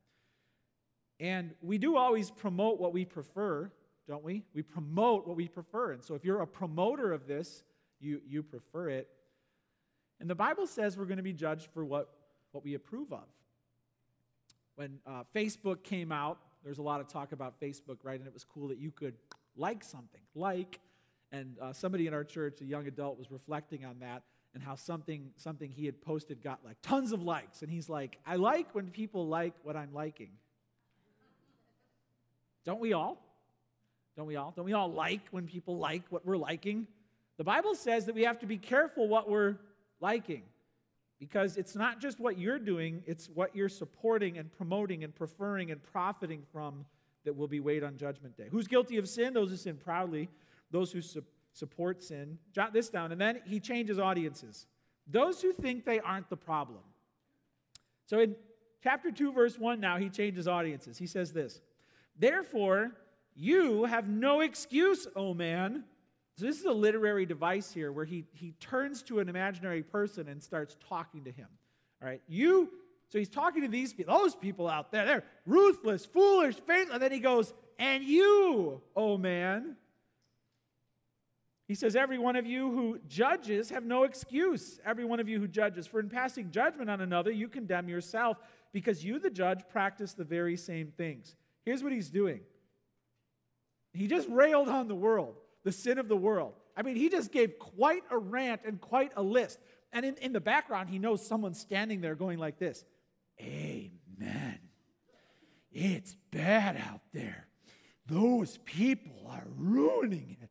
[1.19, 3.71] And we do always promote what we prefer,
[4.07, 4.45] don't we?
[4.55, 5.91] We promote what we prefer.
[5.91, 7.61] And so if you're a promoter of this,
[7.99, 9.09] you, you prefer it.
[10.19, 12.09] And the Bible says we're going to be judged for what,
[12.51, 13.25] what we approve of.
[14.75, 18.19] When uh, Facebook came out, there's a lot of talk about Facebook, right?
[18.19, 19.15] And it was cool that you could
[19.55, 20.79] like something, like.
[21.31, 24.75] And uh, somebody in our church, a young adult, was reflecting on that and how
[24.75, 27.61] something, something he had posted got like tons of likes.
[27.61, 30.29] And he's like, I like when people like what I'm liking.
[32.65, 33.21] Don't we all?
[34.15, 34.51] Don't we all?
[34.55, 36.87] Don't we all like when people like what we're liking?
[37.37, 39.57] The Bible says that we have to be careful what we're
[40.01, 40.43] liking
[41.19, 45.71] because it's not just what you're doing, it's what you're supporting and promoting and preferring
[45.71, 46.85] and profiting from
[47.25, 48.47] that will be weighed on Judgment Day.
[48.49, 49.33] Who's guilty of sin?
[49.33, 50.29] Those who sin proudly,
[50.71, 51.23] those who su-
[51.53, 52.37] support sin.
[52.53, 53.11] Jot this down.
[53.11, 54.65] And then he changes audiences.
[55.07, 56.79] Those who think they aren't the problem.
[58.05, 58.35] So in
[58.83, 60.97] chapter 2, verse 1 now, he changes audiences.
[60.97, 61.61] He says this
[62.17, 62.91] Therefore,
[63.35, 65.83] you have no excuse, O man
[66.37, 70.27] so this is a literary device here where he, he turns to an imaginary person
[70.27, 71.47] and starts talking to him.
[71.99, 72.69] All right, you
[73.09, 75.05] So he's talking to these those people out there.
[75.05, 76.93] They're ruthless, foolish, faithless.
[76.93, 79.77] And then he goes, And you, oh man.
[81.67, 84.79] He says, Every one of you who judges have no excuse.
[84.85, 85.87] Every one of you who judges.
[85.87, 88.37] For in passing judgment on another, you condemn yourself,
[88.71, 91.35] because you, the judge, practice the very same things.
[91.65, 92.41] Here's what he's doing
[93.91, 95.35] he just railed on the world,
[95.67, 96.53] the sin of the world.
[96.77, 99.59] I mean, he just gave quite a rant and quite a list.
[99.91, 102.85] And in, in the background, he knows someone standing there going like this
[103.41, 104.59] Amen.
[105.69, 107.47] It's bad out there.
[108.05, 110.49] Those people are ruining it.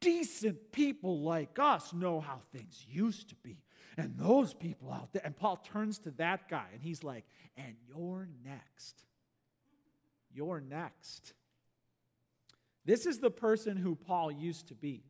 [0.00, 3.62] Decent people like us know how things used to be.
[3.96, 7.24] And those people out there, and Paul turns to that guy and he's like,
[7.56, 9.04] and you're next.
[10.34, 11.32] You're next.
[12.84, 15.04] This is the person who Paul used to be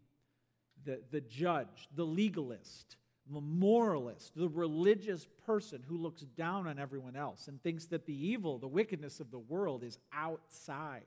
[0.84, 2.96] the, the judge, the legalist,
[3.30, 8.28] the moralist, the religious person who looks down on everyone else and thinks that the
[8.28, 11.04] evil, the wickedness of the world is outside,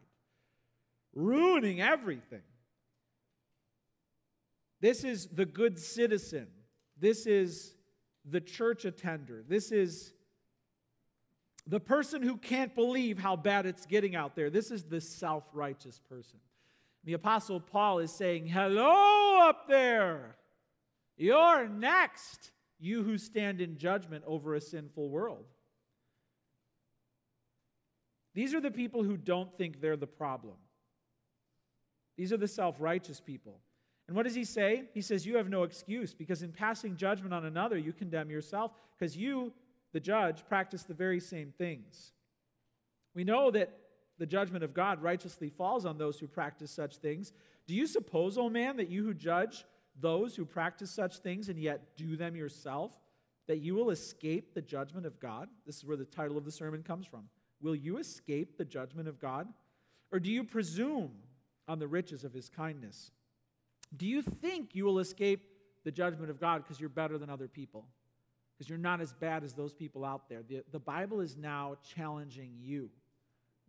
[1.13, 2.41] ruining everything.
[4.82, 6.47] This is the good citizen.
[6.97, 7.75] This is
[8.23, 9.43] the church attender.
[9.47, 10.13] This is
[11.67, 14.49] the person who can't believe how bad it's getting out there.
[14.49, 16.39] This is the self righteous person.
[17.06, 20.36] The Apostle Paul is saying, Hello up there.
[21.18, 25.46] You're next, you who stand in judgment over a sinful world.
[28.34, 30.56] These are the people who don't think they're the problem.
[32.18, 33.60] These are the self righteous people.
[34.08, 34.86] And what does he say?
[34.94, 38.72] He says, You have no excuse because in passing judgment on another, you condemn yourself
[38.98, 39.54] because you,
[39.94, 42.13] the judge, practice the very same things.
[43.13, 43.72] We know that
[44.17, 47.34] the judgment of God righteously falls on those who practice such things.
[47.67, 49.65] Do you suppose, O oh man, that you who judge
[49.99, 52.91] those who practice such things and yet do them yourself,
[53.47, 55.49] that you will escape the judgment of God?
[55.65, 57.30] This is where the title of the sermon comes from.
[57.62, 59.47] Will you escape the judgment of God?
[60.12, 61.12] Or do you presume
[61.67, 63.12] on the riches of his kindness?
[63.95, 65.41] Do you think you will escape
[65.84, 67.86] the judgment of God because you're better than other people?
[68.58, 70.41] Because you're not as bad as those people out there.
[70.47, 72.89] The, the Bible is now challenging you.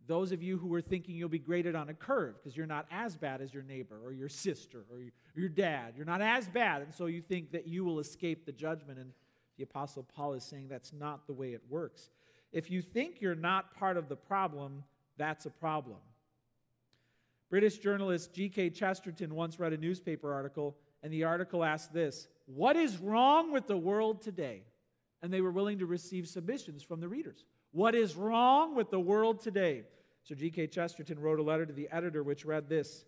[0.07, 2.85] Those of you who are thinking you'll be graded on a curve because you're not
[2.89, 4.99] as bad as your neighbor or your sister or
[5.35, 8.53] your dad, you're not as bad, and so you think that you will escape the
[8.53, 8.99] judgment.
[8.99, 9.11] And
[9.57, 12.09] the Apostle Paul is saying that's not the way it works.
[12.53, 14.83] If you think you're not part of the problem,
[15.17, 15.97] that's a problem.
[17.49, 18.69] British journalist G.K.
[18.71, 23.67] Chesterton once read a newspaper article, and the article asked this What is wrong with
[23.67, 24.63] the world today?
[25.21, 27.43] And they were willing to receive submissions from the readers.
[27.71, 29.83] What is wrong with the world today?
[30.27, 30.67] So G.K.
[30.67, 33.05] Chesterton wrote a letter to the editor which read this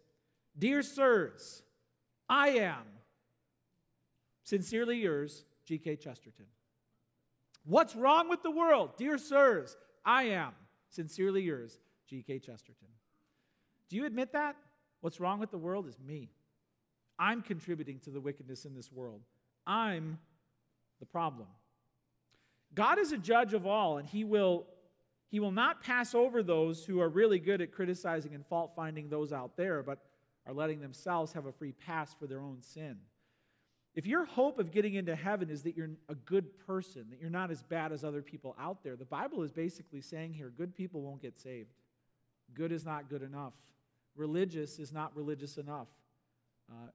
[0.58, 1.64] Dear Sirs,
[2.30, 2.84] I am
[4.44, 5.98] sincerely yours, G.K.
[5.98, 6.46] Chesterton.
[7.66, 8.92] What's wrong with the world?
[8.96, 10.54] Dear Sirs, I am
[10.88, 11.78] sincerely yours,
[12.08, 12.40] G.K.
[12.40, 12.88] Chesterton.
[13.90, 14.56] Do you admit that?
[15.02, 16.30] What's wrong with the world is me.
[17.18, 19.24] I'm contributing to the wickedness in this world.
[19.68, 20.20] I'm
[21.02, 21.48] the problem.
[22.74, 24.68] God is a judge of all, and He will
[25.30, 29.10] he will not pass over those who are really good at criticizing and fault finding
[29.10, 30.00] those out there, but
[30.46, 32.98] are letting themselves have a free pass for their own sin.
[33.96, 37.30] If your hope of getting into heaven is that you're a good person, that you're
[37.30, 40.76] not as bad as other people out there, the Bible is basically saying here good
[40.76, 41.70] people won't get saved.
[42.54, 43.54] Good is not good enough.
[44.16, 45.88] Religious is not religious enough.
[46.72, 46.90] Uh,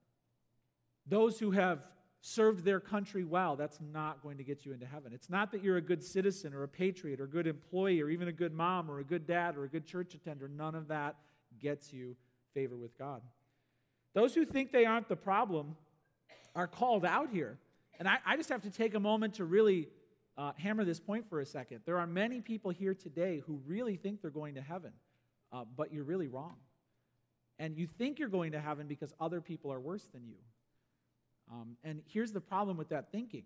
[1.07, 1.87] those who have
[2.27, 5.13] served their country well, that's not going to get you into heaven.
[5.13, 8.09] It's not that you're a good citizen or a patriot or a good employee or
[8.09, 10.49] even a good mom or a good dad or a good church attender.
[10.49, 11.17] None of that
[11.61, 12.17] gets you
[12.55, 13.21] favor with God.
[14.15, 15.77] Those who think they aren't the problem
[16.57, 17.59] are called out here.
[17.99, 19.89] And I, I just have to take a moment to really
[20.39, 21.81] uh, hammer this point for a second.
[21.85, 24.93] There are many people here today who really think they're going to heaven,
[25.53, 26.57] uh, but you're really wrong.
[27.59, 30.37] And you think you're going to heaven because other people are worse than you.
[31.51, 33.45] Um, and here's the problem with that thinking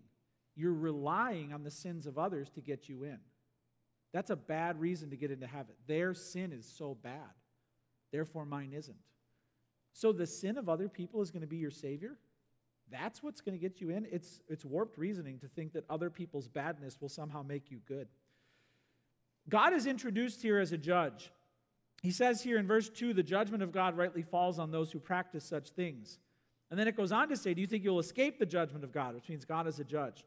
[0.55, 3.19] you're relying on the sins of others to get you in.
[4.11, 5.75] That's a bad reason to get into heaven.
[5.87, 7.33] Their sin is so bad,
[8.11, 8.97] therefore mine isn't.
[9.93, 12.17] So the sin of other people is going to be your Savior?
[12.91, 14.07] That's what's going to get you in?
[14.11, 18.07] It's, it's warped reasoning to think that other people's badness will somehow make you good.
[19.47, 21.31] God is introduced here as a judge.
[22.01, 24.99] He says here in verse 2 the judgment of God rightly falls on those who
[24.99, 26.17] practice such things.
[26.69, 28.91] And then it goes on to say, Do you think you'll escape the judgment of
[28.91, 30.23] God, which means God is a judge?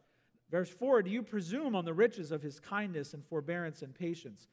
[0.51, 4.49] Verse 4 Do you presume on the riches of his kindness and forbearance and patience?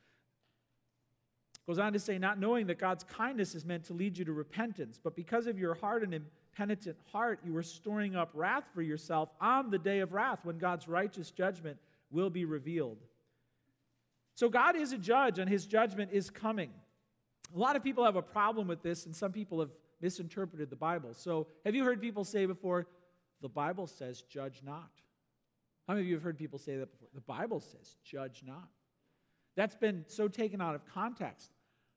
[1.68, 4.34] Goes on to say, Not knowing that God's kindness is meant to lead you to
[4.34, 8.82] repentance, but because of your hard and impenitent heart, you are storing up wrath for
[8.82, 11.78] yourself on the day of wrath when God's righteous judgment
[12.12, 12.98] will be revealed.
[14.36, 16.72] So God is a judge, and his judgment is coming.
[17.54, 20.76] A lot of people have a problem with this, and some people have misinterpreted the
[20.76, 21.14] Bible.
[21.14, 22.88] So, have you heard people say before,
[23.42, 24.90] the Bible says, judge not?
[25.88, 27.10] How many of you have heard people say that before?
[27.14, 28.70] The Bible says, judge not.
[29.56, 31.52] That's been so taken out of context.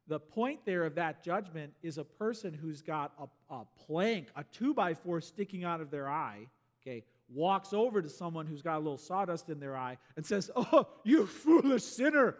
[0.08, 4.44] The point there of that judgment is a person who's got a, a plank, a
[4.44, 6.48] two by four sticking out of their eye,
[6.80, 10.50] okay, walks over to someone who's got a little sawdust in their eye and says,
[10.56, 12.36] Oh, you foolish sinner,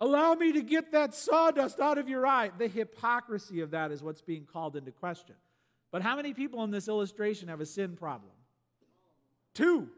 [0.00, 2.50] allow me to get that sawdust out of your eye.
[2.56, 5.36] The hypocrisy of that is what's being called into question.
[5.90, 8.32] But how many people in this illustration have a sin problem?
[9.54, 9.88] Two.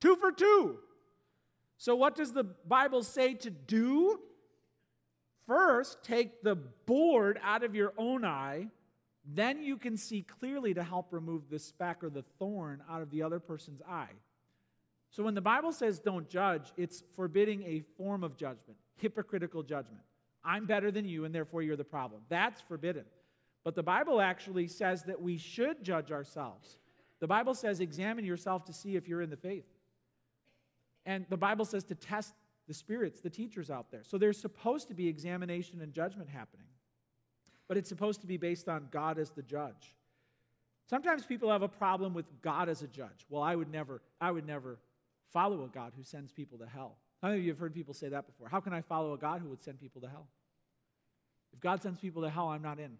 [0.00, 0.78] Two for two.
[1.76, 4.20] So, what does the Bible say to do?
[5.46, 8.68] First, take the board out of your own eye.
[9.24, 13.10] Then you can see clearly to help remove the speck or the thorn out of
[13.10, 14.10] the other person's eye.
[15.10, 20.02] So, when the Bible says don't judge, it's forbidding a form of judgment, hypocritical judgment.
[20.44, 22.22] I'm better than you, and therefore you're the problem.
[22.28, 23.04] That's forbidden.
[23.64, 26.78] But the Bible actually says that we should judge ourselves.
[27.18, 29.66] The Bible says, examine yourself to see if you're in the faith.
[31.04, 32.34] And the Bible says to test
[32.66, 34.02] the spirits, the teachers out there.
[34.02, 36.66] So there's supposed to be examination and judgment happening.
[37.68, 39.94] But it's supposed to be based on God as the judge.
[40.88, 43.26] Sometimes people have a problem with God as a judge.
[43.28, 44.78] Well, I would never, I would never
[45.32, 46.96] follow a God who sends people to hell.
[47.22, 48.48] How many of you have heard people say that before?
[48.48, 50.26] How can I follow a God who would send people to hell?
[51.52, 52.92] If God sends people to hell, I'm not in.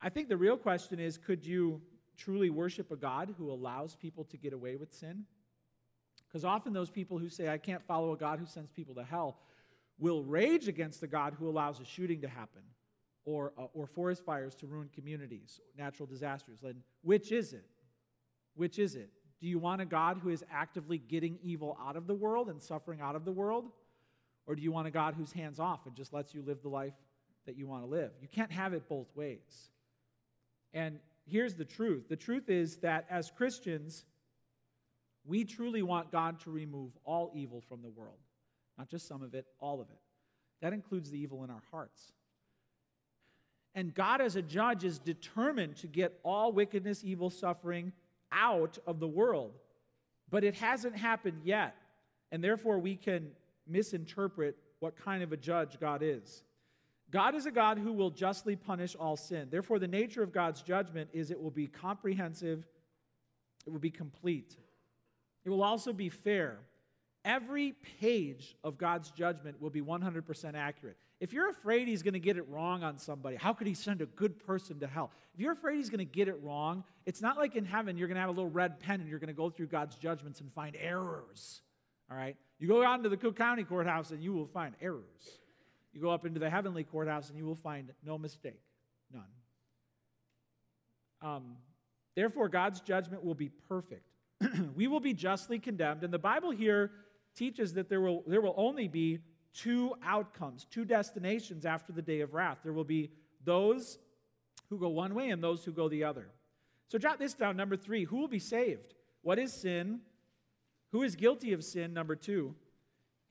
[0.00, 1.80] I think the real question is could you
[2.16, 5.24] truly worship a God who allows people to get away with sin?
[6.28, 9.04] Because often those people who say, I can't follow a God who sends people to
[9.04, 9.38] hell,
[9.98, 12.62] will rage against the God who allows a shooting to happen
[13.24, 16.62] or, uh, or forest fires to ruin communities, natural disasters.
[16.62, 17.66] And which is it?
[18.54, 19.10] Which is it?
[19.40, 22.60] Do you want a God who is actively getting evil out of the world and
[22.60, 23.66] suffering out of the world?
[24.46, 26.68] Or do you want a God who's hands off and just lets you live the
[26.68, 26.94] life
[27.46, 28.10] that you want to live?
[28.20, 29.70] You can't have it both ways.
[30.74, 34.04] And here's the truth the truth is that as Christians,
[35.24, 38.18] we truly want God to remove all evil from the world,
[38.76, 39.98] not just some of it, all of it.
[40.60, 42.12] That includes the evil in our hearts.
[43.74, 47.92] And God, as a judge, is determined to get all wickedness, evil, suffering
[48.32, 49.52] out of the world.
[50.30, 51.74] But it hasn't happened yet.
[52.32, 53.30] And therefore, we can
[53.66, 56.42] misinterpret what kind of a judge God is.
[57.10, 59.48] God is a God who will justly punish all sin.
[59.50, 62.64] Therefore, the nature of God's judgment is it will be comprehensive,
[63.66, 64.56] it will be complete,
[65.44, 66.58] it will also be fair.
[67.24, 70.96] Every page of God's judgment will be 100% accurate.
[71.20, 74.00] If you're afraid he's going to get it wrong on somebody, how could he send
[74.00, 75.10] a good person to hell?
[75.34, 78.08] If you're afraid he's going to get it wrong, it's not like in heaven you're
[78.08, 80.40] going to have a little red pen and you're going to go through God's judgments
[80.40, 81.60] and find errors.
[82.10, 82.36] All right?
[82.58, 85.38] You go out into the Cook County courthouse and you will find errors.
[85.92, 88.62] You go up into the heavenly courthouse and you will find no mistake,
[89.12, 89.24] none.
[91.20, 91.56] Um,
[92.14, 94.06] therefore, God's judgment will be perfect.
[94.74, 96.02] we will be justly condemned.
[96.02, 96.92] And the Bible here
[97.34, 99.18] teaches that there will, there will only be
[99.54, 102.58] two outcomes, two destinations after the day of wrath.
[102.62, 103.10] There will be
[103.44, 103.98] those
[104.68, 106.28] who go one way and those who go the other.
[106.88, 107.56] So jot this down.
[107.56, 108.94] Number three, who will be saved?
[109.22, 110.00] What is sin?
[110.92, 111.92] Who is guilty of sin?
[111.92, 112.54] Number two.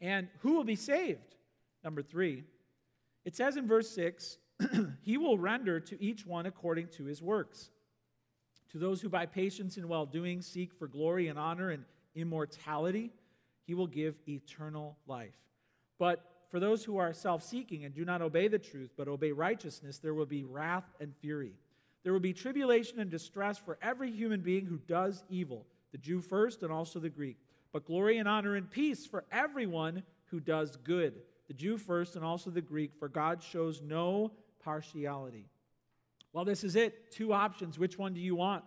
[0.01, 1.35] And who will be saved?
[1.83, 2.43] Number three.
[3.25, 4.37] It says in verse six,
[5.01, 7.69] He will render to each one according to his works.
[8.71, 13.11] To those who by patience and well doing seek for glory and honor and immortality,
[13.65, 15.35] he will give eternal life.
[15.99, 19.31] But for those who are self seeking and do not obey the truth, but obey
[19.31, 21.53] righteousness, there will be wrath and fury.
[22.03, 26.21] There will be tribulation and distress for every human being who does evil, the Jew
[26.21, 27.37] first and also the Greek.
[27.71, 31.13] But glory and honor and peace for everyone who does good,
[31.47, 34.31] the Jew first and also the Greek, for God shows no
[34.63, 35.45] partiality.
[36.31, 37.11] Well, this is it.
[37.11, 37.77] Two options.
[37.77, 38.63] Which one do you want?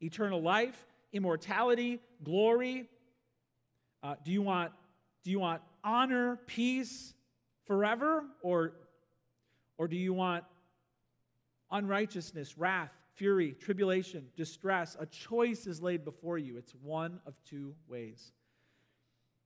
[0.00, 2.88] Eternal life, immortality, glory?
[4.02, 4.72] Uh, do you want
[5.22, 7.14] do you want honor, peace
[7.66, 8.72] forever, or
[9.76, 10.44] or do you want
[11.70, 14.96] unrighteousness, wrath, fury, tribulation, distress?
[14.98, 16.56] A choice is laid before you.
[16.56, 18.32] It's one of two ways.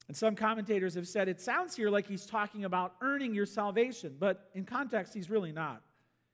[0.06, 4.16] And some commentators have said it sounds here like he's talking about earning your salvation,
[4.18, 5.82] but in context, he's really not.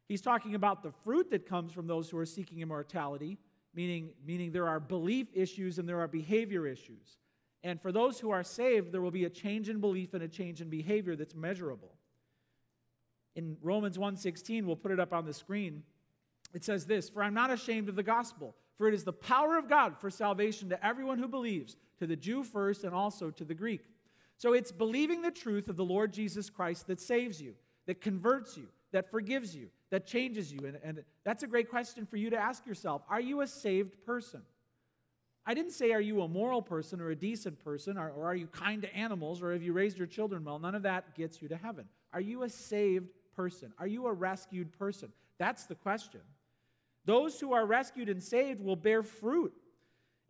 [0.07, 3.39] He's talking about the fruit that comes from those who are seeking immortality,
[3.75, 7.19] meaning, meaning there are belief issues and there are behavior issues.
[7.65, 10.29] And for those who are saved, there will be a change in belief and a
[10.29, 11.97] change in behavior that's measurable.
[13.35, 15.83] In Romans 1:16, we'll put it up on the screen.
[16.53, 19.57] It says this, "For I'm not ashamed of the gospel, for it is the power
[19.57, 23.45] of God for salvation to everyone who believes, to the Jew first and also to
[23.45, 23.89] the Greek."
[24.37, 27.57] So it's believing the truth of the Lord Jesus Christ that saves you,
[27.87, 30.67] that converts you, that forgives you, that changes you.
[30.67, 34.05] And, and that's a great question for you to ask yourself Are you a saved
[34.05, 34.43] person?
[35.47, 38.35] I didn't say, Are you a moral person or a decent person, or, or are
[38.35, 40.59] you kind to animals, or have you raised your children well?
[40.59, 41.87] None of that gets you to heaven.
[42.13, 43.73] Are you a saved person?
[43.79, 45.11] Are you a rescued person?
[45.39, 46.21] That's the question.
[47.05, 49.53] Those who are rescued and saved will bear fruit.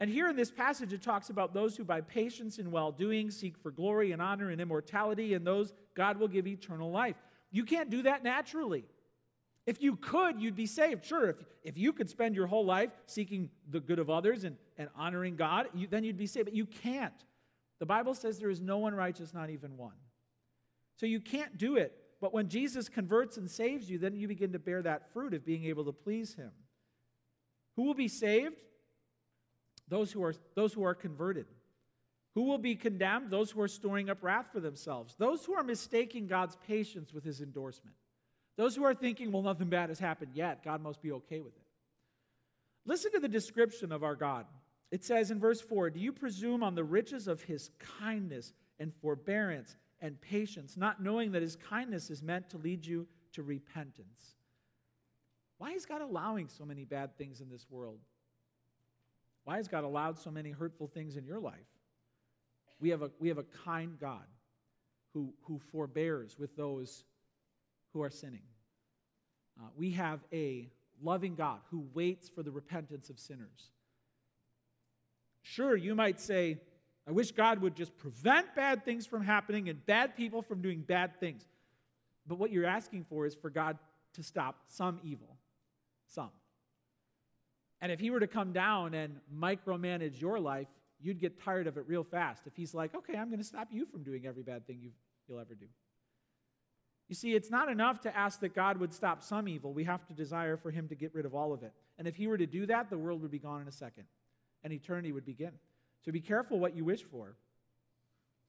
[0.00, 3.30] And here in this passage, it talks about those who by patience and well doing
[3.30, 7.16] seek for glory and honor and immortality, and those God will give eternal life.
[7.52, 8.84] You can't do that naturally.
[9.66, 11.04] If you could, you'd be saved.
[11.04, 14.56] Sure, if, if you could spend your whole life seeking the good of others and,
[14.76, 16.46] and honoring God, you, then you'd be saved.
[16.46, 17.14] But you can't.
[17.80, 19.94] The Bible says there is no one righteous, not even one.
[20.96, 21.92] So you can't do it.
[22.20, 25.44] But when Jesus converts and saves you, then you begin to bear that fruit of
[25.44, 26.52] being able to please Him.
[27.76, 28.56] Who will be saved?
[29.88, 31.46] Those who are, those who are converted.
[32.34, 33.30] Who will be condemned?
[33.30, 35.14] Those who are storing up wrath for themselves.
[35.18, 37.96] Those who are mistaking God's patience with His endorsement.
[38.56, 41.56] Those who are thinking, well, nothing bad has happened yet, God must be okay with
[41.56, 41.62] it.
[42.86, 44.46] Listen to the description of our God.
[44.90, 48.92] It says in verse 4 Do you presume on the riches of his kindness and
[48.94, 54.34] forbearance and patience, not knowing that his kindness is meant to lead you to repentance?
[55.58, 58.00] Why is God allowing so many bad things in this world?
[59.44, 61.54] Why has God allowed so many hurtful things in your life?
[62.80, 64.26] We have a, we have a kind God
[65.12, 67.04] who, who forbears with those
[67.92, 68.42] who are sinning.
[69.58, 70.68] Uh, we have a
[71.02, 73.70] loving God who waits for the repentance of sinners.
[75.46, 76.58] Sure, you might say,
[77.06, 80.80] I wish God would just prevent bad things from happening and bad people from doing
[80.80, 81.46] bad things.
[82.26, 83.78] But what you're asking for is for God
[84.14, 85.36] to stop some evil.
[86.08, 86.30] Some.
[87.82, 90.68] And if He were to come down and micromanage your life,
[90.98, 92.46] you'd get tired of it real fast.
[92.46, 94.80] If He's like, okay, I'm going to stop you from doing every bad thing
[95.28, 95.66] you'll ever do.
[97.06, 99.74] You see, it's not enough to ask that God would stop some evil.
[99.74, 101.74] We have to desire for Him to get rid of all of it.
[101.98, 104.04] And if He were to do that, the world would be gone in a second,
[104.64, 105.52] and eternity would begin.
[106.04, 107.36] So be careful what you wish for.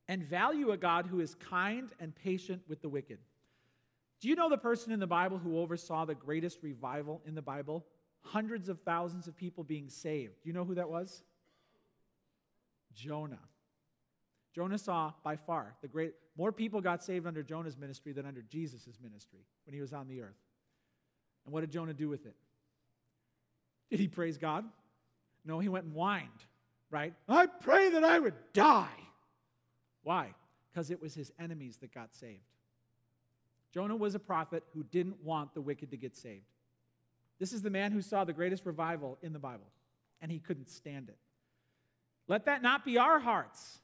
[0.07, 3.19] And value a God who is kind and patient with the wicked.
[4.21, 7.41] Do you know the person in the Bible who oversaw the greatest revival in the
[7.41, 7.85] Bible?
[8.21, 10.41] Hundreds of thousands of people being saved.
[10.41, 11.23] Do you know who that was?
[12.93, 13.39] Jonah.
[14.53, 18.41] Jonah saw by far the great, more people got saved under Jonah's ministry than under
[18.41, 20.37] Jesus' ministry when he was on the earth.
[21.45, 22.35] And what did Jonah do with it?
[23.89, 24.65] Did he praise God?
[25.45, 26.29] No, he went and whined,
[26.89, 27.13] right?
[27.29, 28.87] I pray that I would die.
[30.03, 30.33] Why?
[30.71, 32.41] Because it was his enemies that got saved.
[33.73, 36.45] Jonah was a prophet who didn't want the wicked to get saved.
[37.39, 39.67] This is the man who saw the greatest revival in the Bible,
[40.21, 41.17] and he couldn't stand it.
[42.27, 43.79] Let that not be our hearts.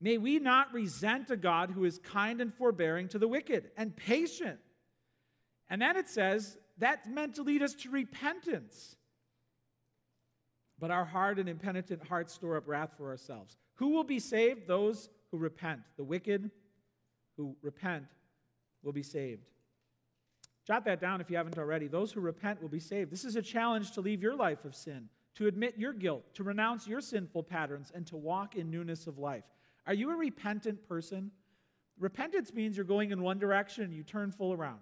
[0.00, 3.96] May we not resent a God who is kind and forbearing to the wicked and
[3.96, 4.58] patient.
[5.70, 8.96] And then it says that's meant to lead us to repentance.
[10.78, 13.56] But our hard and impenitent hearts store up wrath for ourselves.
[13.74, 14.66] Who will be saved?
[14.66, 15.80] Those who repent.
[15.96, 16.50] The wicked
[17.36, 18.04] who repent
[18.82, 19.42] will be saved.
[20.66, 21.86] Jot that down if you haven't already.
[21.86, 23.10] Those who repent will be saved.
[23.10, 26.42] This is a challenge to leave your life of sin, to admit your guilt, to
[26.42, 29.44] renounce your sinful patterns, and to walk in newness of life.
[29.86, 31.30] Are you a repentant person?
[31.98, 34.80] Repentance means you're going in one direction and you turn full around.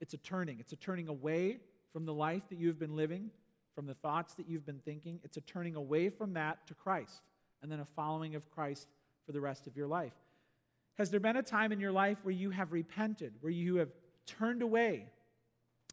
[0.00, 1.58] It's a turning, it's a turning away
[1.92, 3.30] from the life that you've been living,
[3.74, 5.20] from the thoughts that you've been thinking.
[5.22, 7.22] It's a turning away from that to Christ,
[7.62, 8.88] and then a following of Christ
[9.26, 10.14] for the rest of your life.
[10.98, 13.90] Has there been a time in your life where you have repented, where you have
[14.26, 15.06] turned away?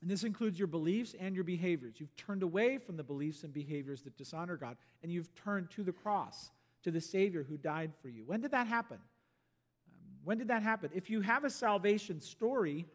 [0.01, 1.95] And this includes your beliefs and your behaviors.
[1.97, 5.83] You've turned away from the beliefs and behaviors that dishonor God, and you've turned to
[5.83, 6.51] the cross
[6.83, 8.23] to the Savior who died for you.
[8.25, 8.97] When did that happen?
[9.87, 10.91] Um, when did that happen?
[10.93, 12.85] If you have a salvation story,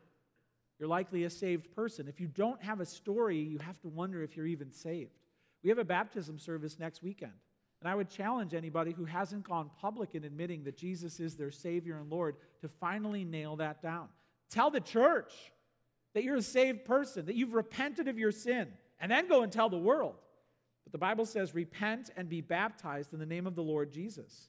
[0.82, 2.08] you're likely a saved person.
[2.08, 5.12] If you don't have a story, you have to wonder if you're even saved.
[5.62, 7.34] We have a baptism service next weekend.
[7.80, 11.52] And I would challenge anybody who hasn't gone public in admitting that Jesus is their
[11.52, 14.08] Savior and Lord to finally nail that down.
[14.50, 15.32] Tell the church
[16.14, 18.66] that you're a saved person, that you've repented of your sin,
[18.98, 20.16] and then go and tell the world.
[20.82, 24.48] But the Bible says, repent and be baptized in the name of the Lord Jesus.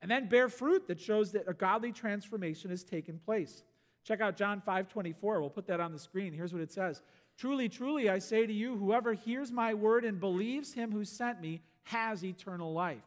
[0.00, 3.62] And then bear fruit that shows that a godly transformation has taken place.
[4.04, 5.40] Check out John 5 24.
[5.40, 6.32] We'll put that on the screen.
[6.32, 7.02] Here's what it says
[7.36, 11.40] Truly, truly, I say to you, whoever hears my word and believes him who sent
[11.40, 12.98] me has eternal life.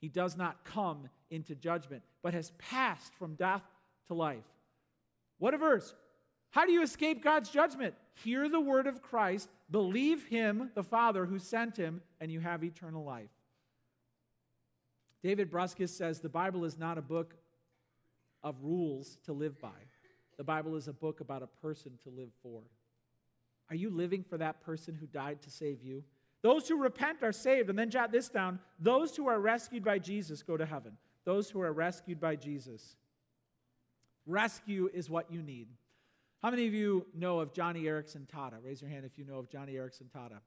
[0.00, 3.62] He does not come into judgment, but has passed from death
[4.06, 4.44] to life.
[5.38, 5.94] What a verse!
[6.50, 7.94] How do you escape God's judgment?
[8.24, 12.64] Hear the word of Christ, believe him, the Father who sent him, and you have
[12.64, 13.28] eternal life.
[15.22, 17.34] David Bruskus says the Bible is not a book
[18.42, 19.87] of rules to live by.
[20.38, 22.62] The Bible is a book about a person to live for.
[23.70, 26.04] Are you living for that person who died to save you?
[26.42, 27.68] Those who repent are saved.
[27.68, 30.92] And then jot this down those who are rescued by Jesus go to heaven.
[31.24, 32.96] Those who are rescued by Jesus.
[34.26, 35.68] Rescue is what you need.
[36.42, 38.62] How many of you know of Joni Eareckson Tada?
[38.62, 40.38] Raise your hand if you know of Joni Eareckson Tada.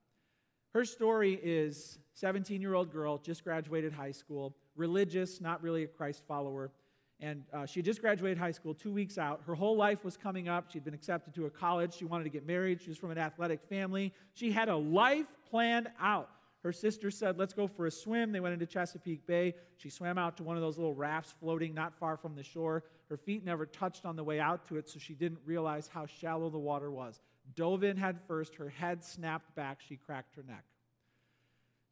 [0.72, 5.86] Her story is 17 year old girl, just graduated high school, religious, not really a
[5.86, 6.72] Christ follower.
[7.20, 9.42] And uh, she just graduated high school two weeks out.
[9.46, 10.70] Her whole life was coming up.
[10.70, 11.94] She'd been accepted to a college.
[11.94, 12.82] She wanted to get married.
[12.82, 14.12] She was from an athletic family.
[14.34, 16.30] She had a life planned out.
[16.64, 18.32] Her sister said, Let's go for a swim.
[18.32, 19.54] They went into Chesapeake Bay.
[19.76, 22.84] She swam out to one of those little rafts floating not far from the shore.
[23.08, 26.06] Her feet never touched on the way out to it, so she didn't realize how
[26.06, 27.20] shallow the water was
[27.54, 30.64] dove in head first, her head snapped back, she cracked her neck.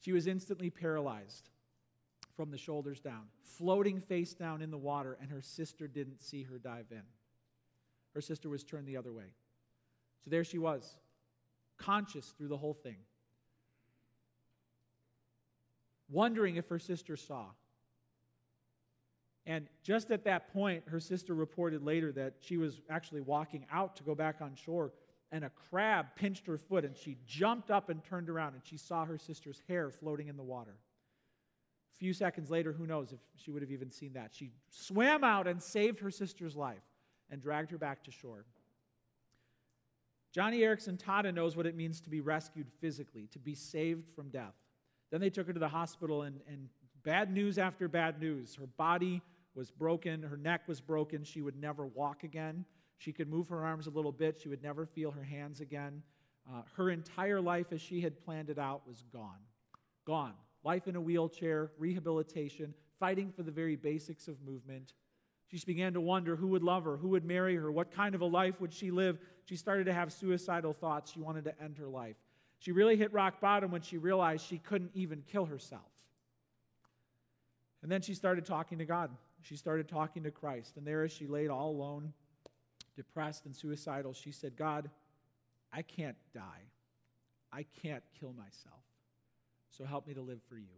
[0.01, 1.51] She was instantly paralyzed
[2.41, 6.43] from the shoulders down, floating face down in the water, and her sister didn't see
[6.43, 7.03] her dive in.
[8.14, 9.34] Her sister was turned the other way.
[10.24, 10.97] So there she was,
[11.76, 12.97] conscious through the whole thing,
[16.09, 17.45] wondering if her sister saw.
[19.45, 23.97] And just at that point, her sister reported later that she was actually walking out
[23.97, 24.93] to go back on shore
[25.30, 28.78] and a crab pinched her foot, and she jumped up and turned around, and she
[28.78, 30.78] saw her sister's hair floating in the water.
[32.01, 34.30] Few seconds later, who knows if she would have even seen that?
[34.32, 36.82] She swam out and saved her sister's life
[37.30, 38.46] and dragged her back to shore.
[40.34, 44.30] Joni Eareckson Tada knows what it means to be rescued physically, to be saved from
[44.30, 44.55] death.
[45.11, 46.68] Then they took her to the hospital, and, and
[47.05, 48.55] bad news after bad news.
[48.55, 49.20] Her body
[49.55, 52.64] was broken, her neck was broken, she would never walk again.
[53.01, 54.38] She could move her arms a little bit.
[54.40, 56.03] She would never feel her hands again.
[56.46, 59.38] Uh, her entire life, as she had planned it out, was gone.
[60.07, 60.34] Gone.
[60.62, 64.92] Life in a wheelchair, rehabilitation, fighting for the very basics of movement.
[65.48, 68.20] She began to wonder who would love her, who would marry her, what kind of
[68.20, 69.18] a life would she live.
[69.46, 71.12] She started to have suicidal thoughts.
[71.12, 72.16] She wanted to end her life.
[72.61, 75.82] She really hit rock bottom when she realized she couldn't even kill herself.
[77.82, 79.11] And then she started talking to God.
[79.42, 80.76] She started talking to Christ.
[80.76, 82.12] And there, as she laid all alone,
[82.94, 84.90] depressed and suicidal, she said, God,
[85.72, 86.68] I can't die.
[87.50, 88.82] I can't kill myself.
[89.71, 90.77] So help me to live for you.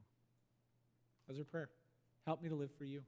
[1.26, 1.70] That was her prayer.
[2.26, 3.02] Help me to live for you.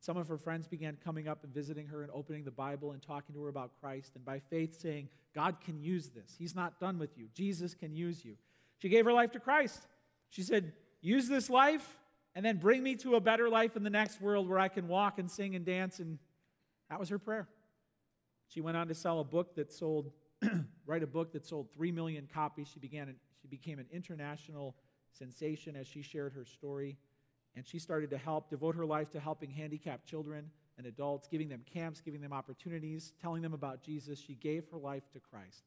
[0.00, 3.02] Some of her friends began coming up and visiting her and opening the Bible and
[3.02, 6.34] talking to her about Christ, and by faith saying, God can use this.
[6.38, 7.28] He's not done with you.
[7.34, 8.36] Jesus can use you.
[8.78, 9.80] She gave her life to Christ.
[10.30, 11.98] She said, Use this life
[12.34, 14.88] and then bring me to a better life in the next world where I can
[14.88, 16.00] walk and sing and dance.
[16.00, 16.18] And
[16.90, 17.48] that was her prayer.
[18.48, 20.10] She went on to sell a book that sold,
[20.86, 22.68] write a book that sold 3 million copies.
[22.72, 24.74] She, began, she became an international
[25.12, 26.96] sensation as she shared her story.
[27.56, 31.48] And she started to help, devote her life to helping handicapped children and adults, giving
[31.48, 34.20] them camps, giving them opportunities, telling them about Jesus.
[34.20, 35.64] She gave her life to Christ.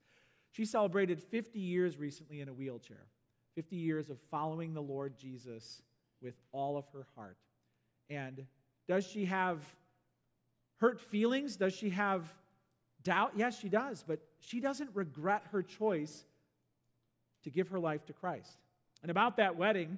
[0.51, 3.07] She celebrated 50 years recently in a wheelchair,
[3.55, 5.81] 50 years of following the Lord Jesus
[6.21, 7.37] with all of her heart.
[8.09, 8.45] And
[8.87, 9.59] does she have
[10.77, 11.57] hurt feelings?
[11.57, 12.33] Does she have
[13.03, 13.33] Doubt?
[13.35, 16.25] Yes, she does, but she doesn't regret her choice
[17.43, 18.57] to give her life to Christ.
[19.01, 19.97] And about that wedding,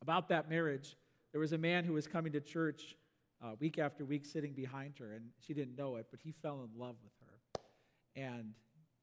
[0.00, 0.96] about that marriage,
[1.32, 2.96] there was a man who was coming to church
[3.42, 6.62] uh, week after week sitting behind her, and she didn't know it, but he fell
[6.62, 7.60] in love with her.
[8.14, 8.54] And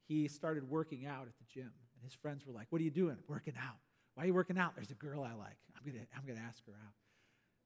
[0.06, 1.70] he started working out at the gym.
[1.94, 3.16] And his friends were like, What are you doing?
[3.28, 3.76] Working out.
[4.14, 4.74] Why are you working out?
[4.74, 5.56] There's a girl I like.
[5.76, 6.92] I'm going to I'm to ask her out.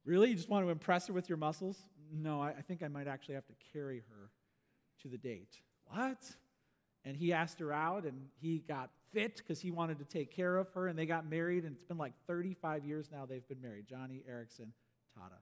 [0.05, 0.31] Really?
[0.31, 1.79] You just want to impress her with your muscles?
[2.13, 4.31] No, I, I think I might actually have to carry her
[5.03, 5.57] to the date.
[5.87, 6.19] What?
[7.05, 10.57] And he asked her out, and he got fit because he wanted to take care
[10.57, 13.61] of her, and they got married, and it's been like 35 years now they've been
[13.61, 13.87] married.
[13.87, 14.69] Joni Eareckson
[15.17, 15.39] Tada.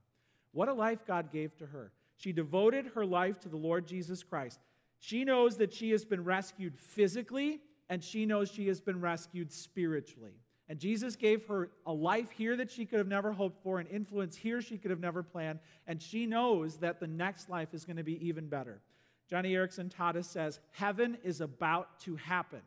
[0.51, 1.91] What a life God gave to her.
[2.15, 4.59] She devoted her life to the Lord Jesus Christ.
[4.99, 9.51] She knows that she has been rescued physically, and she knows she has been rescued
[9.51, 10.33] spiritually.
[10.69, 13.87] And Jesus gave her a life here that she could have never hoped for, an
[13.87, 17.83] influence here she could have never planned, and she knows that the next life is
[17.83, 18.81] going to be even better.
[19.31, 22.61] Joni Eareckson Tada says, Heaven is about to happen,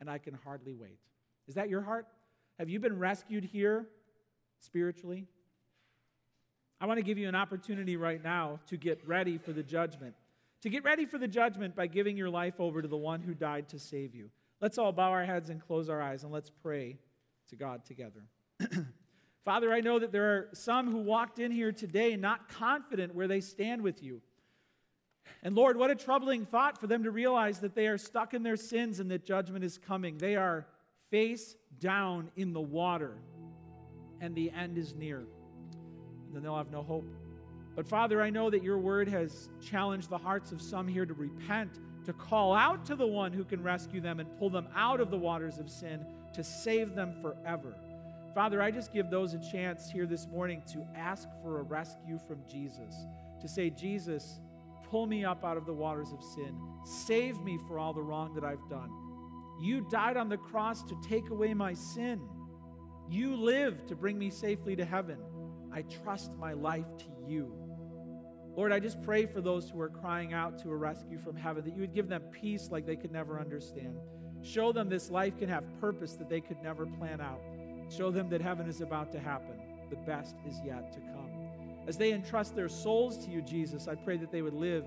[0.00, 0.98] and I can hardly wait.
[1.48, 2.06] Is that your heart?
[2.58, 3.86] Have you been rescued here
[4.60, 5.26] spiritually?
[6.80, 10.14] I want to give you an opportunity right now to get ready for the judgment.
[10.62, 13.34] To get ready for the judgment by giving your life over to the one who
[13.34, 14.30] died to save you.
[14.60, 16.98] Let's all bow our heads and close our eyes and let's pray
[17.50, 18.22] to God together.
[19.44, 23.26] Father, I know that there are some who walked in here today not confident where
[23.26, 24.22] they stand with you.
[25.42, 28.42] And Lord, what a troubling thought for them to realize that they are stuck in
[28.42, 30.18] their sins and that judgment is coming.
[30.18, 30.66] They are
[31.10, 33.16] face down in the water,
[34.20, 35.18] and the end is near.
[35.18, 37.06] And then they'll have no hope.
[37.74, 41.14] But Father, I know that your word has challenged the hearts of some here to
[41.14, 45.00] repent, to call out to the one who can rescue them and pull them out
[45.00, 46.04] of the waters of sin,
[46.34, 47.74] to save them forever.
[48.34, 52.18] Father, I just give those a chance here this morning to ask for a rescue
[52.26, 52.94] from Jesus,
[53.40, 54.40] to say, Jesus,
[54.92, 58.34] pull me up out of the waters of sin, save me for all the wrong
[58.34, 58.90] that I've done.
[59.58, 62.20] You died on the cross to take away my sin.
[63.08, 65.16] You live to bring me safely to heaven.
[65.72, 67.54] I trust my life to you.
[68.54, 71.64] Lord, I just pray for those who are crying out to a rescue from heaven
[71.64, 73.96] that you would give them peace like they could never understand.
[74.42, 77.40] Show them this life can have purpose that they could never plan out.
[77.88, 79.58] Show them that heaven is about to happen.
[79.88, 81.21] The best is yet to come.
[81.86, 84.84] As they entrust their souls to you, Jesus, I pray that they would live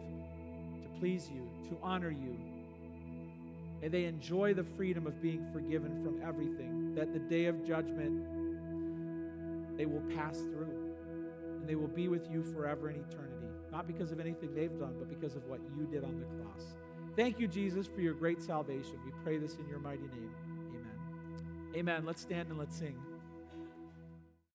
[0.82, 2.38] to please you, to honor you.
[3.82, 8.26] May they enjoy the freedom of being forgiven from everything, that the day of judgment
[9.78, 10.94] they will pass through
[11.60, 14.96] and they will be with you forever in eternity, not because of anything they've done,
[14.98, 16.76] but because of what you did on the cross.
[17.16, 19.00] Thank you, Jesus, for your great salvation.
[19.06, 20.32] We pray this in your mighty name.
[20.70, 21.76] Amen.
[21.76, 22.06] Amen.
[22.06, 22.96] Let's stand and let's sing.